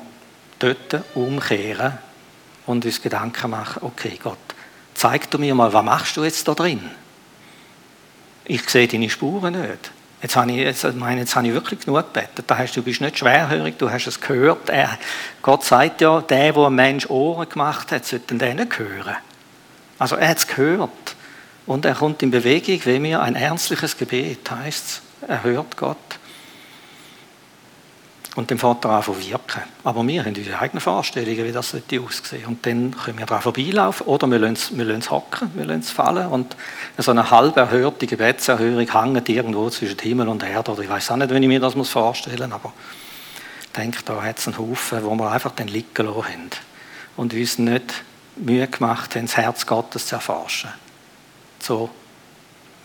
dort 0.60 1.04
umkehren 1.16 1.98
und 2.68 2.86
uns 2.86 3.02
Gedanken 3.02 3.50
machen, 3.50 3.82
okay 3.82 4.20
Gott, 4.22 4.38
zeig 4.94 5.32
du 5.32 5.40
mir 5.40 5.56
mal, 5.56 5.74
was 5.74 5.84
machst 5.84 6.18
du 6.18 6.24
jetzt 6.24 6.48
da 6.48 6.54
drin? 6.54 6.88
Ich 8.46 8.70
sehe 8.70 8.88
deine 8.88 9.10
Spuren 9.10 9.60
nicht. 9.60 9.92
Jetzt 10.22 10.36
habe 10.36 10.52
ich, 10.52 10.58
jetzt, 10.58 10.84
meine, 10.96 11.22
jetzt 11.22 11.36
habe 11.36 11.48
ich 11.48 11.54
wirklich 11.54 11.80
genug 11.80 12.14
gebetet. 12.14 12.46
Da 12.46 12.58
hast, 12.58 12.76
du 12.76 12.84
bist 12.84 13.02
nicht 13.02 13.18
schwerhörig, 13.18 13.78
du 13.80 13.90
hast 13.90 14.06
es 14.06 14.22
gehört. 14.22 14.70
Er, 14.70 14.98
Gott 15.42 15.64
sagt 15.64 16.02
ja, 16.02 16.22
der, 16.22 16.54
der 16.54 16.66
ein 16.66 16.76
Mensch 16.76 17.10
Ohren 17.10 17.50
gemacht 17.50 17.92
hat, 17.92 18.06
sollte 18.06 18.36
den 18.36 18.58
nicht 18.58 18.78
hören. 18.78 19.16
Also 19.98 20.16
er 20.16 20.30
hat 20.30 20.38
es 20.38 20.48
gehört. 20.48 21.16
Und 21.66 21.86
er 21.86 21.96
kommt 21.96 22.22
in 22.22 22.32
Bewegung, 22.32 22.80
wie 22.86 23.00
mir 23.00 23.22
ein 23.22 23.36
ernstliches 23.36 23.98
Gebet 23.98 24.50
heißt 24.50 25.02
Er 25.28 25.44
hört 25.44 25.78
Gott. 25.78 25.98
Und 28.36 28.50
dann 28.50 28.58
fängt 28.58 28.86
er 28.86 28.92
an 28.92 29.04
zu 29.04 29.20
wirken. 29.20 29.62
Aber 29.84 30.08
wir 30.08 30.24
haben 30.24 30.34
unsere 30.34 30.58
eigenen 30.58 30.80
Vorstellungen, 30.80 31.44
wie 31.44 31.52
das 31.52 31.74
aussehen 31.74 32.08
sollte. 32.10 32.48
Und 32.48 32.66
dann 32.66 32.96
können 32.96 33.18
wir 33.18 33.26
daran 33.26 33.44
vorbeilaufen 33.44 34.08
oder 34.08 34.28
wir 34.28 34.40
lassen, 34.40 34.78
wir 34.78 34.86
lassen 34.86 35.02
es 35.02 35.12
hocken, 35.12 35.52
wir 35.54 35.66
lassen 35.66 35.82
es 35.82 35.92
fallen. 35.92 36.28
Und 36.28 36.56
so 36.98 37.12
eine 37.12 37.30
halb 37.30 37.58
erhörte 37.58 38.08
Gebetserhörung 38.08 38.88
hängt 38.90 39.28
irgendwo 39.28 39.70
zwischen 39.70 40.00
Himmel 40.00 40.30
und 40.30 40.44
Erde. 40.44 40.72
Oder 40.72 40.84
ich 40.84 40.90
weiß 40.90 41.12
auch 41.12 41.18
nicht, 41.18 41.30
wenn 41.30 41.44
ich 41.44 41.50
mir 41.50 41.60
das 41.60 41.74
vorstellen 41.90 42.50
muss, 42.50 42.60
aber 42.60 42.74
ich 43.64 43.72
denke, 43.72 44.00
da 44.06 44.22
hat 44.22 44.40
es 44.40 44.48
einen 44.48 44.58
Haufen, 44.58 45.04
wo 45.04 45.14
wir 45.16 45.30
einfach 45.30 45.52
den 45.52 45.68
liegen 45.68 45.90
lassen 45.98 46.24
haben. 46.24 46.50
Und 47.18 47.34
uns 47.34 47.58
nicht 47.58 48.04
Mühe 48.38 48.66
gemacht 48.66 49.14
haben, 49.16 49.26
das 49.26 49.36
Herz 49.36 49.66
Gottes 49.66 50.08
zu 50.08 50.16
erforschen. 50.16 50.70
So 51.60 51.90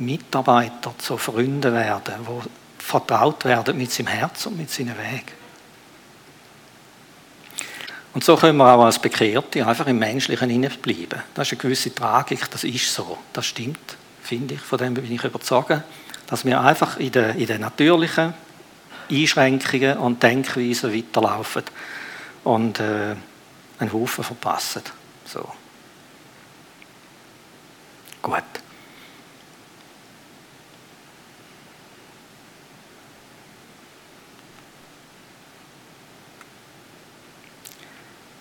Mitarbeiter, 0.01 0.93
zu 0.99 1.17
Freunden 1.17 1.73
werden, 1.73 2.15
die 2.19 2.66
vertraut 2.87 3.45
werden 3.45 3.77
mit 3.77 3.91
seinem 3.91 4.07
Herz 4.07 4.47
und 4.47 4.57
mit 4.57 4.71
seinen 4.71 4.97
Wegen. 4.97 5.47
Und 8.15 8.23
so 8.23 8.37
können 8.37 8.57
wir 8.59 8.73
auch 8.73 8.85
als 8.85 9.01
Bekehrte 9.01 9.67
einfach 9.67 9.89
im 9.89 9.99
Menschlichen 9.99 10.49
hineinbleiben. 10.49 11.21
Das 11.35 11.49
ist 11.49 11.53
eine 11.53 11.63
gewisse 11.63 11.93
Tragik, 11.93 12.49
das 12.51 12.63
ist 12.63 12.95
so. 12.95 13.19
Das 13.33 13.45
stimmt, 13.45 13.97
finde 14.23 14.55
ich, 14.55 14.61
von 14.61 14.79
dem 14.79 14.95
bin 14.95 15.11
ich 15.11 15.25
überzeugt, 15.25 15.83
dass 16.29 16.45
wir 16.45 16.61
einfach 16.61 16.97
in 16.99 17.11
den, 17.11 17.37
in 17.37 17.47
den 17.47 17.61
natürlichen 17.61 18.35
Einschränkungen 19.11 19.99
und 19.99 20.23
Denkweisen 20.23 20.95
weiterlaufen 20.95 21.65
und 22.45 22.79
äh, 22.79 23.17
einen 23.81 23.93
Haufen 23.93 24.23
verpassen. 24.23 24.83
So. 25.25 25.47
Gut. 28.23 28.45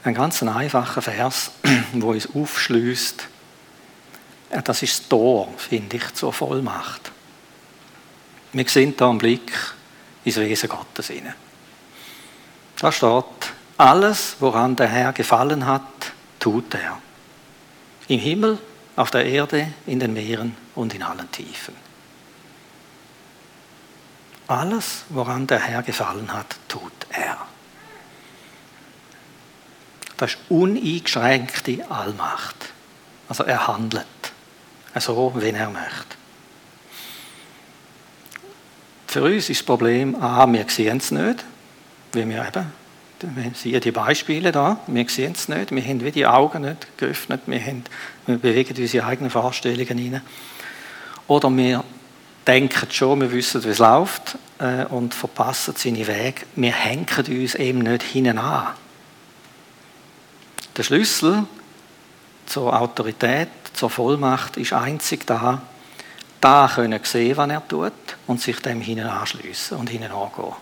Ein 0.06 0.14
ganz 0.14 0.44
einfacher 0.44 1.02
Vers, 1.02 1.50
wo 1.94 2.12
uns 2.12 2.30
aufschließt. 2.32 3.28
Das 4.64 4.84
ist 4.84 5.00
das 5.00 5.10
Tor, 5.10 5.52
finde 5.58 5.98
ich, 5.98 6.14
zur 6.14 6.32
Vollmacht. 6.32 7.12
Wir 8.54 8.70
sehen 8.70 8.96
da 8.96 9.10
einen 9.10 9.18
Blick 9.18 9.52
ins 10.24 10.38
Wesen 10.38 10.70
Gottes 10.70 11.08
hinein. 11.08 11.34
Da 12.80 12.92
steht, 12.92 13.24
alles, 13.78 14.36
woran 14.40 14.76
der 14.76 14.90
Herr 14.90 15.12
gefallen 15.12 15.66
hat, 15.66 15.82
tut 16.38 16.76
er. 16.76 17.00
Im 18.08 18.20
Himmel, 18.20 18.60
auf 18.96 19.10
der 19.10 19.26
Erde, 19.26 19.74
in 19.88 20.00
den 20.00 20.14
Meeren 20.14 20.56
und 20.76 20.94
in 20.94 21.02
allen 21.02 21.32
Tiefen. 21.32 21.74
Alles, 24.46 25.06
woran 25.10 25.48
der 25.48 25.62
Herr 25.62 25.82
gefallen 25.82 26.32
hat, 26.32 26.58
tut 26.68 26.94
er. 27.10 27.55
Das 30.18 30.32
ist 30.32 30.40
uneingeschränkte 30.50 31.90
Allmacht. 31.90 32.56
Also 33.28 33.44
er 33.44 33.68
handelt 33.68 34.06
so, 35.00 35.34
wie 35.36 35.50
er 35.50 35.70
möchte. 35.70 36.16
Für 39.08 39.24
uns 39.24 39.50
ist 39.50 39.62
das 39.62 39.66
Problem, 39.66 40.16
ah, 40.22 40.46
wir 40.52 40.66
sehen 40.68 40.98
es 40.98 41.12
nicht, 41.12 41.44
wie 42.14 42.28
wir 42.28 42.48
eben, 42.48 42.66
wir 43.22 43.52
sehen 43.54 43.80
die 43.80 43.92
Beispiele 43.92 44.52
da, 44.52 44.80
wir 44.88 45.10
sehen 45.10 45.34
es 45.36 45.48
nicht, 45.48 45.72
wir 45.72 45.82
haben 45.82 46.04
wie 46.04 46.12
die 46.12 46.26
Augen 46.26 46.64
nicht 46.64 46.98
geöffnet, 46.98 47.42
wir, 47.46 47.62
haben, 47.62 47.84
wir 48.26 48.38
bewegen 48.38 48.76
unsere 48.78 49.06
eigenen 49.06 49.32
Vorstellungen 49.32 49.98
hinein. 49.98 50.22
Oder 51.28 51.50
wir 51.56 51.84
denken 52.46 52.92
schon, 52.92 53.22
wir 53.22 53.32
wissen, 53.32 53.64
wie 53.64 53.70
es 53.70 53.80
läuft 53.80 54.38
äh, 54.60 54.86
und 54.86 55.14
verpassen 55.14 55.74
seine 55.78 56.06
Wege. 56.08 56.42
Wir 56.56 56.74
hängen 56.74 57.08
uns 57.16 57.56
eben 57.56 57.80
nicht 57.80 58.04
hinein 58.04 58.38
an. 58.38 58.68
Der 60.78 60.84
Schlüssel 60.84 61.46
zur 62.46 62.80
Autorität, 62.80 63.50
zur 63.74 63.90
Vollmacht 63.90 64.58
ist 64.58 64.74
einzig 64.74 65.26
da, 65.26 65.62
da 66.42 66.72
können 66.74 67.00
sehen, 67.04 67.38
was 67.38 67.50
er 67.50 67.68
tut 67.68 67.94
und 68.28 68.42
sich 68.42 68.60
dem 68.60 68.82
hinein 68.82 69.08
anschliessen 69.08 69.78
und 69.78 69.90
hinein 69.90 70.12
angehen. 70.12 70.54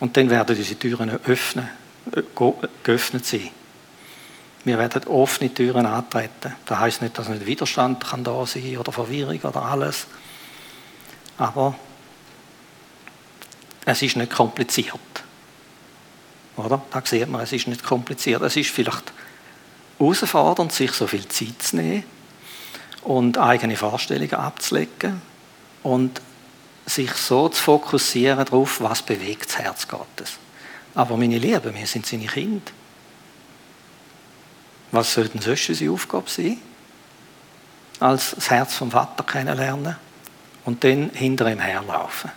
Und 0.00 0.16
dann 0.16 0.28
werden 0.28 0.56
diese 0.56 0.78
Türen 0.78 1.10
öffnen, 1.24 1.68
äh, 2.14 2.22
geöffnet 2.82 3.24
sein. 3.24 3.50
Wir 4.64 4.78
werden 4.78 5.04
offene 5.06 5.52
Türen 5.52 5.86
antreten. 5.86 6.54
Das 6.66 6.78
heißt 6.78 7.02
nicht, 7.02 7.18
dass 7.18 7.28
nicht 7.28 7.46
Widerstand 7.46 8.04
kann 8.06 8.24
da 8.24 8.44
sein 8.44 8.76
oder 8.76 8.92
Verwirrung 8.92 9.40
oder 9.40 9.62
alles. 9.62 10.06
Aber 11.38 11.74
es 13.86 14.02
ist 14.02 14.16
nicht 14.16 14.32
kompliziert. 14.32 15.00
Oder? 16.56 16.82
Da 16.90 17.02
sieht 17.04 17.28
man, 17.28 17.40
es 17.40 17.52
ist 17.52 17.68
nicht 17.68 17.82
kompliziert. 17.82 18.42
Es 18.42 18.56
ist 18.56 18.70
vielleicht 18.70 19.12
herausfordernd, 20.00 20.72
sich 20.72 20.92
so 20.92 21.06
viel 21.06 21.28
Zeit 21.28 21.62
zu 21.62 21.76
nehmen 21.76 22.04
und 23.02 23.38
eigene 23.38 23.76
Vorstellungen 23.76 24.34
abzulegen 24.34 25.22
und 25.82 26.20
sich 26.86 27.12
so 27.12 27.48
zu 27.48 27.62
fokussieren 27.62 28.44
darauf, 28.44 28.80
was 28.80 29.02
bewegt 29.02 29.46
das 29.46 29.58
Herz 29.58 29.86
Gottes. 29.86 30.38
Aber 30.94 31.16
meine 31.16 31.38
Lieben, 31.38 31.74
wir 31.74 31.86
sind 31.86 32.06
seine 32.06 32.26
Kinder. 32.26 32.72
Was 34.90 35.14
sollten 35.14 35.40
sonst 35.40 35.68
unsere 35.68 35.92
Aufgabe 35.92 36.28
sein? 36.28 36.58
Als 38.00 38.32
das 38.34 38.50
Herz 38.50 38.74
vom 38.74 38.90
Vater 38.90 39.22
kennenlernen 39.22 39.96
und 40.64 40.82
dann 40.82 41.10
hinter 41.10 41.50
ihm 41.50 41.60
herlaufen. 41.60 42.32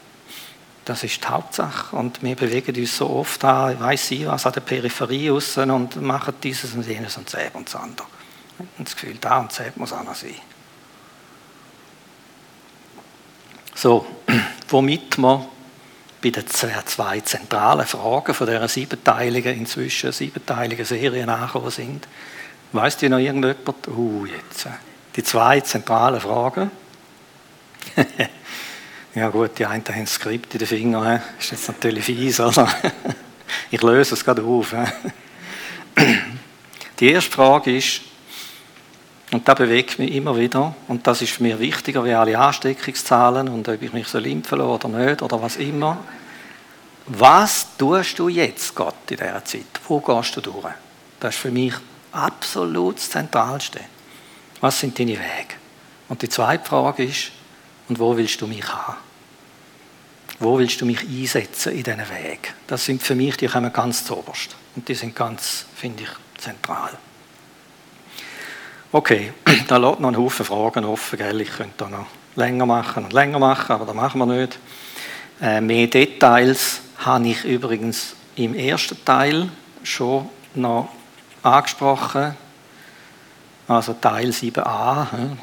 Das 0.85 1.03
ist 1.03 1.23
die 1.23 1.27
Hauptsache. 1.27 1.95
Und 1.95 2.21
wir 2.21 2.35
bewegen 2.35 2.75
uns 2.75 2.97
so 2.97 3.09
oft 3.09 3.43
an, 3.45 3.79
weiss 3.79 4.11
ich 4.11 4.25
was, 4.25 4.45
an 4.45 4.53
der 4.53 4.61
Peripherie 4.61 5.29
raus 5.29 5.57
und 5.57 6.01
machen 6.01 6.33
dieses 6.43 6.73
und 6.73 6.85
jenes 6.85 7.17
und 7.17 7.33
das 7.33 7.41
und 7.53 7.67
das 7.67 7.75
andere. 7.75 8.07
Und 8.77 8.87
das 8.87 8.95
Gefühl, 8.95 9.17
da 9.19 9.39
und 9.39 9.57
das 9.57 9.75
muss 9.75 9.93
auch 9.93 10.03
noch 10.03 10.15
sein. 10.15 10.35
So, 13.75 14.05
womit 14.69 15.17
wir 15.17 15.47
bei 16.21 16.29
den 16.29 16.47
zwei 16.47 17.19
zentralen 17.21 17.85
Fragen 17.85 18.33
von 18.33 18.47
dieser 18.47 18.67
siebenteiligen, 18.67 19.57
inzwischen 19.57 20.11
siebenteiligen 20.11 20.85
Serie 20.85 21.25
nachgekommen 21.25 21.71
sind. 21.71 22.07
Weißt 22.71 23.01
du 23.01 23.09
noch 23.09 23.17
irgendjemand? 23.17 23.87
Uh, 23.87 24.25
jetzt. 24.25 24.65
Äh, 24.65 24.69
die 25.15 25.23
zwei 25.23 25.59
zentralen 25.61 26.21
Fragen. 26.21 26.71
Ja 29.15 29.29
gut, 29.29 29.59
die 29.59 29.65
einen 29.67 29.83
haben 29.87 30.07
Skript 30.07 30.55
in 30.55 30.59
den 30.59 30.67
Fingern, 30.67 31.21
das 31.37 31.45
ist 31.45 31.51
jetzt 31.51 31.67
natürlich 31.67 32.03
fies, 32.03 32.39
also 32.39 32.67
ich 33.71 33.79
löse 33.83 34.15
es 34.15 34.25
gerade 34.25 34.41
auf. 34.41 34.73
Die 36.99 37.11
erste 37.11 37.29
Frage 37.29 37.77
ist, 37.77 38.01
und 39.31 39.47
da 39.47 39.53
bewegt 39.53 39.99
mich 39.99 40.15
immer 40.15 40.35
wieder, 40.35 40.75
und 40.87 41.05
das 41.05 41.21
ist 41.21 41.33
für 41.33 41.43
mich 41.43 41.59
wichtiger 41.59 42.03
wie 42.03 42.13
alle 42.13 42.39
Ansteckungszahlen 42.39 43.49
und 43.49 43.69
ob 43.69 43.79
ich 43.83 43.93
mich 43.93 44.07
so 44.07 44.17
impfen 44.17 44.61
oder 44.61 44.87
nicht 44.87 45.21
oder 45.21 45.39
was 45.39 45.57
immer. 45.57 45.99
Was 47.05 47.67
tust 47.77 48.17
du 48.17 48.29
jetzt, 48.29 48.73
Gott, 48.73 48.95
in 49.11 49.17
dieser 49.17 49.45
Zeit? 49.45 49.79
Wo 49.87 49.99
gehst 49.99 50.35
du 50.37 50.41
durch? 50.41 50.73
Das 51.19 51.35
ist 51.35 51.41
für 51.41 51.51
mich 51.51 51.75
absolut 52.11 52.95
das 52.95 53.11
Zentralste. 53.11 53.79
Was 54.59 54.79
sind 54.79 54.97
deine 54.97 55.11
Wege? 55.11 55.55
Und 56.09 56.21
die 56.23 56.29
zweite 56.29 56.65
Frage 56.65 57.03
ist, 57.03 57.31
und 57.93 57.99
wo 57.99 58.17
willst 58.17 58.41
du 58.41 58.47
mich 58.47 58.67
haben? 58.67 58.97
Wo 60.39 60.57
willst 60.57 60.81
du 60.81 60.85
mich 60.87 61.01
einsetzen 61.01 61.73
in 61.73 61.83
diesen 61.83 61.99
Weg? 61.99 62.55
Das 62.65 62.83
sind 62.85 63.03
für 63.03 63.13
mich, 63.13 63.37
die 63.37 63.45
kommen 63.45 63.71
ganz 63.71 64.03
zuoberst. 64.03 64.55
Und 64.75 64.87
die 64.89 64.95
sind 64.95 65.15
ganz, 65.15 65.67
finde 65.75 66.01
ich, 66.01 66.09
zentral. 66.41 66.89
Okay, 68.91 69.31
da 69.67 69.77
lässt 69.77 69.99
noch 69.99 70.07
einen 70.07 70.17
Haufen 70.17 70.43
Fragen 70.43 70.85
offen, 70.85 71.19
gell? 71.19 71.39
Ich 71.41 71.51
könnte 71.51 71.75
da 71.77 71.87
noch 71.87 72.07
länger 72.35 72.65
machen 72.65 73.03
und 73.05 73.13
länger 73.13 73.37
machen, 73.37 73.71
aber 73.71 73.85
das 73.85 73.93
machen 73.93 74.17
wir 74.17 74.25
nicht. 74.25 74.57
Äh, 75.39 75.61
mehr 75.61 75.85
Details 75.85 76.81
habe 76.97 77.27
ich 77.27 77.45
übrigens 77.45 78.15
im 78.35 78.55
ersten 78.55 79.05
Teil 79.05 79.49
schon 79.83 80.29
noch 80.55 80.89
angesprochen. 81.43 82.35
Also 83.67 83.93
Teil 83.93 84.29
7a, 84.29 85.37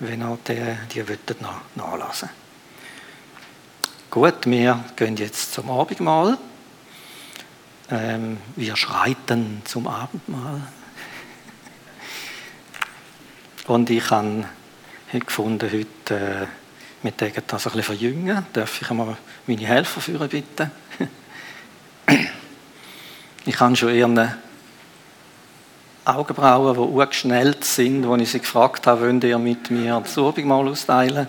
wenn 0.00 0.20
ihr 0.20 0.38
die, 0.46 0.76
die 0.94 1.08
wollt, 1.08 1.40
noch 1.40 1.60
nachlesen 1.74 2.30
Gut, 4.10 4.46
wir 4.46 4.84
gehen 4.96 5.16
jetzt 5.16 5.52
zum 5.52 5.70
Abendmahl. 5.70 6.38
Ähm, 7.90 8.38
wir 8.56 8.74
schreiten 8.74 9.60
zum 9.64 9.86
Abendmahl. 9.86 10.62
Und 13.66 13.90
ich 13.90 14.10
habe 14.10 14.46
gefunden, 15.12 15.70
heute 15.70 16.14
äh, 16.14 16.46
mit 17.02 17.20
das 17.20 17.30
ein 17.30 17.38
bisschen 17.42 17.82
verjüngen. 17.82 18.46
Darf 18.54 18.80
ich 18.80 18.90
einmal 18.90 19.18
meine 19.46 19.66
Helfer 19.66 20.00
führen, 20.00 20.28
bitte? 20.28 20.70
ich 23.44 23.60
habe 23.60 23.76
schon 23.76 23.90
eher 23.90 24.38
Augenbrauen, 26.08 26.74
die 26.74 27.00
angeschnellt 27.00 27.64
sind, 27.64 28.06
wo 28.06 28.16
ich 28.16 28.30
sie 28.30 28.40
gefragt 28.40 28.86
habe, 28.86 29.02
wollt 29.02 29.24
ihr 29.24 29.38
mit 29.38 29.70
mir 29.70 30.00
das 30.02 30.16
Abendmahl 30.16 30.68
austeilen? 30.68 31.28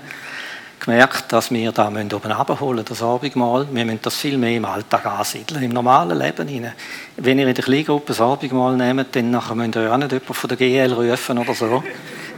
gemerkt, 0.79 1.31
dass 1.33 1.51
wir 1.51 1.71
da 1.71 1.87
oben 1.89 2.31
abholen 2.31 2.85
das 2.87 3.03
Abendmahl. 3.03 3.67
Wir 3.71 3.85
müssen 3.85 3.99
das 4.01 4.15
viel 4.15 4.37
mehr 4.37 4.55
im 4.55 4.65
Alltag 4.65 5.05
ansiedeln, 5.05 5.63
im 5.63 5.71
normalen 5.71 6.17
Leben. 6.17 6.71
Wenn 7.17 7.39
ihr 7.39 7.47
in 7.47 7.53
der 7.53 7.63
Kleingruppe 7.63 8.07
das 8.07 8.21
Abendmahl 8.21 8.77
nehmt, 8.77 9.15
dann 9.15 9.31
nachher 9.31 9.55
müsst 9.55 9.75
ihr 9.75 9.91
auch 9.91 9.97
nicht 9.97 10.11
jemanden 10.11 10.33
von 10.33 10.47
der 10.47 10.57
GL 10.57 10.93
rufen 10.93 11.37
oder 11.37 11.53
so. 11.53 11.83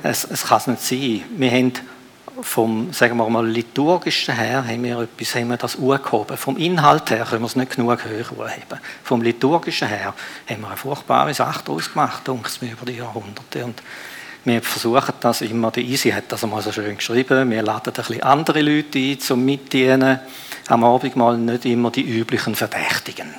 Es, 0.04 0.24
es 0.24 0.44
kann 0.46 0.58
es 0.58 0.68
nicht 0.68 0.82
sein. 0.82 1.22
Wir 1.38 1.52
haben 1.52 1.74
vom, 2.44 2.92
sagen 2.94 3.18
wir 3.18 3.30
mal, 3.30 3.48
liturgischen 3.48 4.36
her 4.36 4.66
haben 4.66 4.84
wir 4.84 5.00
etwas, 5.02 5.36
haben 5.36 5.50
wir 5.50 5.58
das 5.58 5.78
angehoben. 5.78 6.38
Vom 6.38 6.58
Inhalt 6.58 7.10
her 7.10 7.26
können 7.30 7.42
wir 7.42 7.48
es 7.48 7.56
nicht 7.56 7.76
genug 7.76 8.04
höher 8.04 8.26
anheben. 8.32 8.80
Vom 9.04 9.22
liturgischen 9.22 9.88
her 9.88 10.14
haben 10.50 10.62
wir 10.62 10.68
eine 10.68 10.78
furchtbare 10.78 11.34
Sache 11.34 11.64
daraus 11.66 11.92
gemacht, 11.92 12.28
über 12.28 12.86
die 12.86 12.98
Jahrhunderte. 12.98 13.66
Und 13.66 13.82
wir 14.44 14.62
versuchen 14.62 15.14
das 15.20 15.42
immer, 15.42 15.72
die 15.72 15.82
Easy 15.82 16.10
hat 16.10 16.26
das 16.30 16.44
einmal 16.44 16.62
so 16.62 16.72
schön 16.72 16.98
geschrieben, 16.98 17.50
wir 17.52 17.62
laden 17.62 17.90
ein 17.90 17.94
bisschen 17.94 18.24
andere 18.24 18.62
Leute 18.62 18.98
ein 18.98 19.20
zum 19.20 19.46
Mitdienen. 19.46 20.20
Am 20.68 20.84
Abend 20.84 21.16
mal 21.16 21.38
nicht 21.38 21.66
immer 21.66 21.92
die 21.92 22.04
üblichen 22.04 22.56
Verdächtigen. 22.56 23.34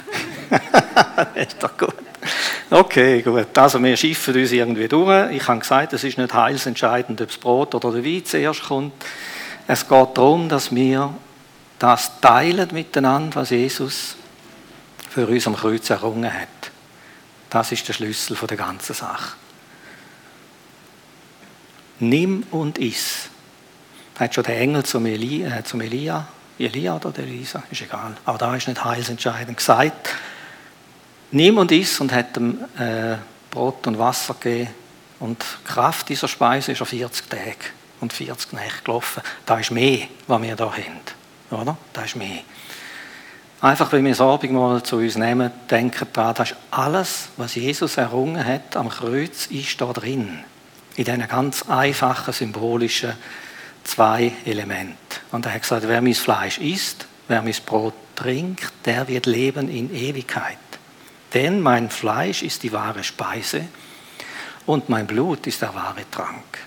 ist 1.35 1.63
doch 1.63 1.77
gut. 1.77 2.12
Okay, 2.73 3.21
gut. 3.21 3.59
Also 3.59 3.83
wir 3.83 3.95
schiffen 3.99 4.35
uns 4.35 4.51
irgendwie 4.51 4.89
durch. 4.89 5.31
Ich 5.33 5.47
habe 5.47 5.61
gesagt, 5.61 5.93
es 5.93 6.05
ist 6.05 6.17
nicht 6.17 6.33
heilsentscheidend, 6.33 7.21
ob 7.21 7.29
das 7.29 7.37
Brot 7.37 7.75
oder 7.75 7.93
der 7.93 8.03
Wein 8.03 8.25
zuerst 8.25 8.63
kommt. 8.63 8.95
Es 9.67 9.87
geht 9.87 10.09
darum, 10.17 10.49
dass 10.49 10.75
wir 10.75 11.13
das 11.79 12.19
teilen 12.23 12.71
miteinander, 12.73 13.37
was 13.37 13.51
Jesus 13.51 14.17
für 15.11 15.27
uns 15.27 15.47
am 15.47 15.55
Kreuz 15.55 15.91
errungen 15.91 16.33
hat. 16.33 16.49
Das 17.51 17.73
ist 17.73 17.87
der 17.89 17.93
Schlüssel 17.93 18.39
der 18.39 18.57
ganzen 18.57 18.95
Sache. 18.95 19.35
Nimm 21.99 22.45
und 22.53 22.79
iss. 22.79 23.29
Hat 24.19 24.35
schon 24.35 24.45
der 24.45 24.59
Engel 24.59 24.83
zum, 24.85 25.05
Eli, 25.05 25.45
äh, 25.45 25.63
zum 25.63 25.83
Elia, 25.83 26.27
Elia 26.59 26.97
oder 26.97 27.19
Elisa, 27.19 27.63
ist 27.71 27.83
egal, 27.83 28.15
aber 28.25 28.39
da 28.39 28.57
ist 28.57 28.67
nicht 28.67 28.83
heilsentscheidend 28.83 29.59
gesagt. 29.59 30.15
Nimm 31.33 31.59
und 31.59 31.73
iss 31.73 32.01
und 32.01 32.13
hat 32.13 32.37
ihm 32.37 32.59
äh, 32.79 33.17
Brot 33.51 33.87
und 33.87 33.99
Wasser 33.99 34.35
gegeben. 34.35 34.71
Und 35.19 35.43
die 35.43 35.73
Kraft 35.73 36.09
dieser 36.09 36.29
Speise 36.29 36.73
ist 36.73 36.83
auf 36.83 36.89
40 36.89 37.29
Tage 37.29 37.57
und 38.01 38.13
40 38.13 38.53
Nächte 38.53 38.83
gelaufen. 38.85 39.23
Da 39.47 39.59
ist 39.59 39.71
mehr, 39.71 40.09
was 40.27 40.43
wir 40.43 40.57
da 40.57 40.73
haben. 40.73 41.61
Oder? 41.61 41.77
Da 41.93 42.03
ist 42.03 42.17
mehr. 42.17 42.41
Einfach, 43.61 43.93
wenn 43.93 44.05
wir 44.05 44.13
das 44.13 44.21
Abendmahl 44.21 44.83
zu 44.83 44.97
uns 44.97 45.17
nehmen, 45.17 45.53
denken 45.71 46.09
daran, 46.13 46.35
das 46.35 46.51
ist 46.51 46.57
alles, 46.71 47.29
was 47.37 47.55
Jesus 47.55 47.97
errungen 47.97 48.45
hat 48.45 48.77
am 48.77 48.89
Kreuz, 48.89 49.47
ist 49.47 49.81
da 49.81 49.93
drin 49.93 50.41
in 50.97 51.05
diesen 51.05 51.29
ganz 51.29 51.69
einfachen, 51.69 52.33
symbolischen 52.33 53.13
zwei 53.85 54.33
Elementen. 54.45 54.97
Und 55.31 55.47
er 55.47 55.55
hat 55.55 55.63
gesagt, 55.63 55.89
wer 55.89 56.03
mein 56.03 56.15
Fleisch 56.15 56.59
isst, 56.59 57.07
wer 57.29 57.43
mein 57.43 57.55
Brot 57.65 57.95
trinkt, 58.15 58.73
der 58.85 59.09
wird 59.09 59.27
leben 59.27 59.69
in 59.69 59.95
Ewigkeit. 59.95 60.59
Denn 61.35 61.61
mein 61.61 61.91
Fleisch 61.91 62.43
ist 62.43 62.63
die 62.63 62.73
wahre 62.73 63.05
Speise 63.05 63.67
und 64.67 64.89
mein 64.89 65.07
Blut 65.07 65.47
ist 65.47 65.63
der 65.63 65.75
wahre 65.75 66.11
Trank. 66.11 66.59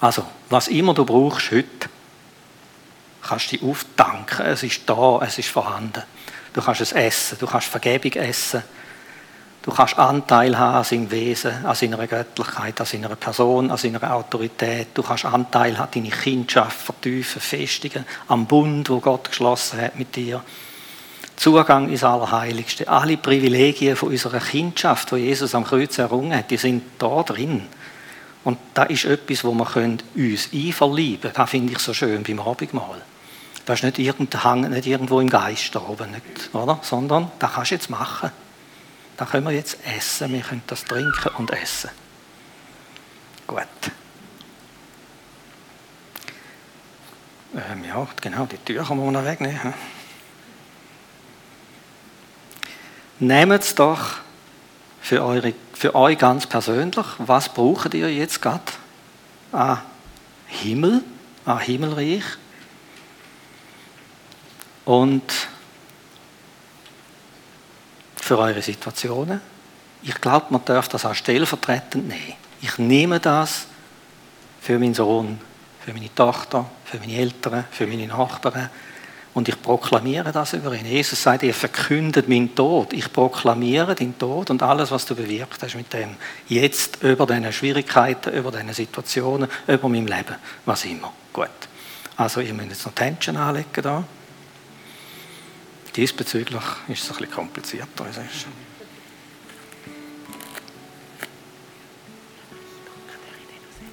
Also, 0.00 0.24
was 0.48 0.68
immer 0.68 0.94
du 0.94 1.04
brauchst 1.04 1.50
heute, 1.50 1.88
kannst 3.22 3.52
du 3.52 3.56
dich 3.56 3.68
aufdanken. 3.68 4.46
Es 4.46 4.62
ist 4.62 4.82
da, 4.86 5.20
es 5.22 5.38
ist 5.38 5.48
vorhanden. 5.48 6.02
Du 6.52 6.62
kannst 6.62 6.80
es 6.80 6.92
essen, 6.92 7.38
du 7.38 7.46
kannst 7.46 7.68
Vergebung 7.68 8.12
essen, 8.12 8.62
Du 9.68 9.74
kannst 9.74 9.98
Anteil 9.98 10.56
haben 10.56 10.76
an 10.76 10.84
seinem 10.84 11.10
Wesen, 11.10 11.66
an 11.66 11.74
seiner 11.74 12.06
Göttlichkeit, 12.06 12.80
an 12.80 12.86
seiner 12.86 13.14
Person, 13.16 13.70
an 13.70 13.76
seiner 13.76 14.14
Autorität. 14.14 14.88
Du 14.94 15.02
kannst 15.02 15.26
Anteil 15.26 15.76
haben, 15.78 15.90
deine 15.92 16.08
Kindschaft 16.08 16.80
vertiefen, 16.80 17.42
festigen, 17.42 18.06
am 18.28 18.46
Bund, 18.46 18.88
wo 18.88 18.98
Gott 19.00 19.28
geschlossen 19.28 19.78
hat 19.80 19.96
mit 19.96 20.16
dir. 20.16 20.42
Zugang 21.38 21.88
ins 21.88 22.02
Allerheiligste. 22.02 22.88
Alle 22.88 23.16
Privilegien 23.16 23.94
von 23.94 24.10
unserer 24.10 24.40
Kindschaft, 24.40 25.12
die 25.12 25.16
Jesus 25.16 25.54
am 25.54 25.64
Kreuz 25.64 25.96
errungen 25.96 26.36
hat, 26.36 26.50
die 26.50 26.56
sind 26.56 26.82
da 26.98 27.22
drin. 27.22 27.62
Und 28.42 28.58
da 28.74 28.82
ist 28.84 29.04
etwas, 29.04 29.44
wo 29.44 29.52
wir 29.52 29.92
uns 30.16 30.48
einverlieben 30.52 31.20
können. 31.20 31.34
Das 31.34 31.50
finde 31.50 31.72
ich 31.72 31.78
so 31.78 31.94
schön 31.94 32.24
beim 32.24 32.40
Abendmahl. 32.40 33.02
Das 33.64 33.78
ist 33.78 33.84
nicht, 33.84 33.98
irgendwo, 34.00 34.54
nicht 34.54 34.86
irgendwo 34.86 35.20
im 35.20 35.30
Geist 35.30 35.74
da 35.74 35.80
oben, 35.80 36.10
nicht, 36.10 36.54
oder? 36.54 36.80
sondern 36.82 37.30
das 37.38 37.52
kannst 37.52 37.70
du 37.70 37.74
jetzt 37.76 37.90
machen. 37.90 38.30
Da 39.16 39.24
können 39.24 39.46
wir 39.46 39.52
jetzt 39.52 39.78
essen. 39.96 40.32
Wir 40.32 40.40
können 40.40 40.62
das 40.66 40.84
trinken 40.84 41.30
und 41.36 41.50
essen. 41.52 41.90
Gut. 43.46 43.60
Ähm, 47.54 47.84
ja, 47.84 48.06
genau, 48.20 48.46
die 48.46 48.58
Tür 48.58 48.84
kann 48.84 48.96
man 48.96 49.12
noch 49.12 49.24
wegnehmen. 49.24 49.74
Nehmt 53.20 53.62
es 53.62 53.74
doch 53.74 54.18
für, 55.00 55.24
eure, 55.24 55.54
für 55.72 55.94
euch 55.94 56.18
ganz 56.18 56.46
persönlich. 56.46 57.06
Was 57.18 57.48
braucht 57.48 57.94
ihr 57.94 58.12
jetzt 58.12 58.40
gerade 58.40 58.62
an 59.52 59.80
Himmel, 60.46 61.02
an 61.44 61.58
Himmelreich? 61.58 62.22
Und 64.84 65.48
für 68.28 68.38
eure 68.38 68.62
Situationen. 68.62 69.40
Ich 70.02 70.20
glaube, 70.20 70.46
man 70.50 70.64
darf 70.64 70.88
das 70.88 71.04
auch 71.04 71.14
stellvertretend 71.14 72.08
nehmen. 72.08 72.34
Ich 72.60 72.78
nehme 72.78 73.20
das 73.20 73.66
für 74.60 74.78
meinen 74.78 74.94
Sohn, 74.94 75.40
für 75.84 75.92
meine 75.92 76.14
Tochter, 76.14 76.70
für 76.84 76.98
meine 76.98 77.14
Eltern, 77.14 77.64
für 77.70 77.86
meine 77.86 78.06
Nachbarn. 78.06 78.70
Und 79.38 79.48
ich 79.48 79.62
proklamiere 79.62 80.32
das 80.32 80.54
über 80.54 80.74
ihn. 80.74 80.84
Jesus 80.84 81.22
sagt, 81.22 81.44
ihr 81.44 81.54
verkündet 81.54 82.28
meinen 82.28 82.56
Tod. 82.56 82.92
Ich 82.92 83.12
proklamiere 83.12 83.94
den 83.94 84.18
Tod 84.18 84.50
und 84.50 84.64
alles, 84.64 84.90
was 84.90 85.06
du 85.06 85.14
bewirkt 85.14 85.62
hast 85.62 85.76
mit 85.76 85.92
dem. 85.92 86.16
Jetzt 86.48 87.04
über 87.04 87.24
diese 87.24 87.52
Schwierigkeiten, 87.52 88.34
über 88.34 88.50
diese 88.50 88.74
Situationen, 88.74 89.48
über 89.68 89.88
mein 89.88 90.08
Leben, 90.08 90.34
was 90.64 90.84
immer. 90.86 91.12
Gut. 91.32 91.46
Also, 92.16 92.40
ihr 92.40 92.52
müsst 92.52 92.70
jetzt 92.70 92.86
noch 92.86 92.94
Tension 92.94 93.36
anlegen 93.36 93.80
da. 93.80 94.02
Diesbezüglich 95.94 96.60
ist 96.88 97.04
es 97.04 97.10
ein 97.10 97.18
bisschen 97.18 97.30
komplizierter. 97.30 98.06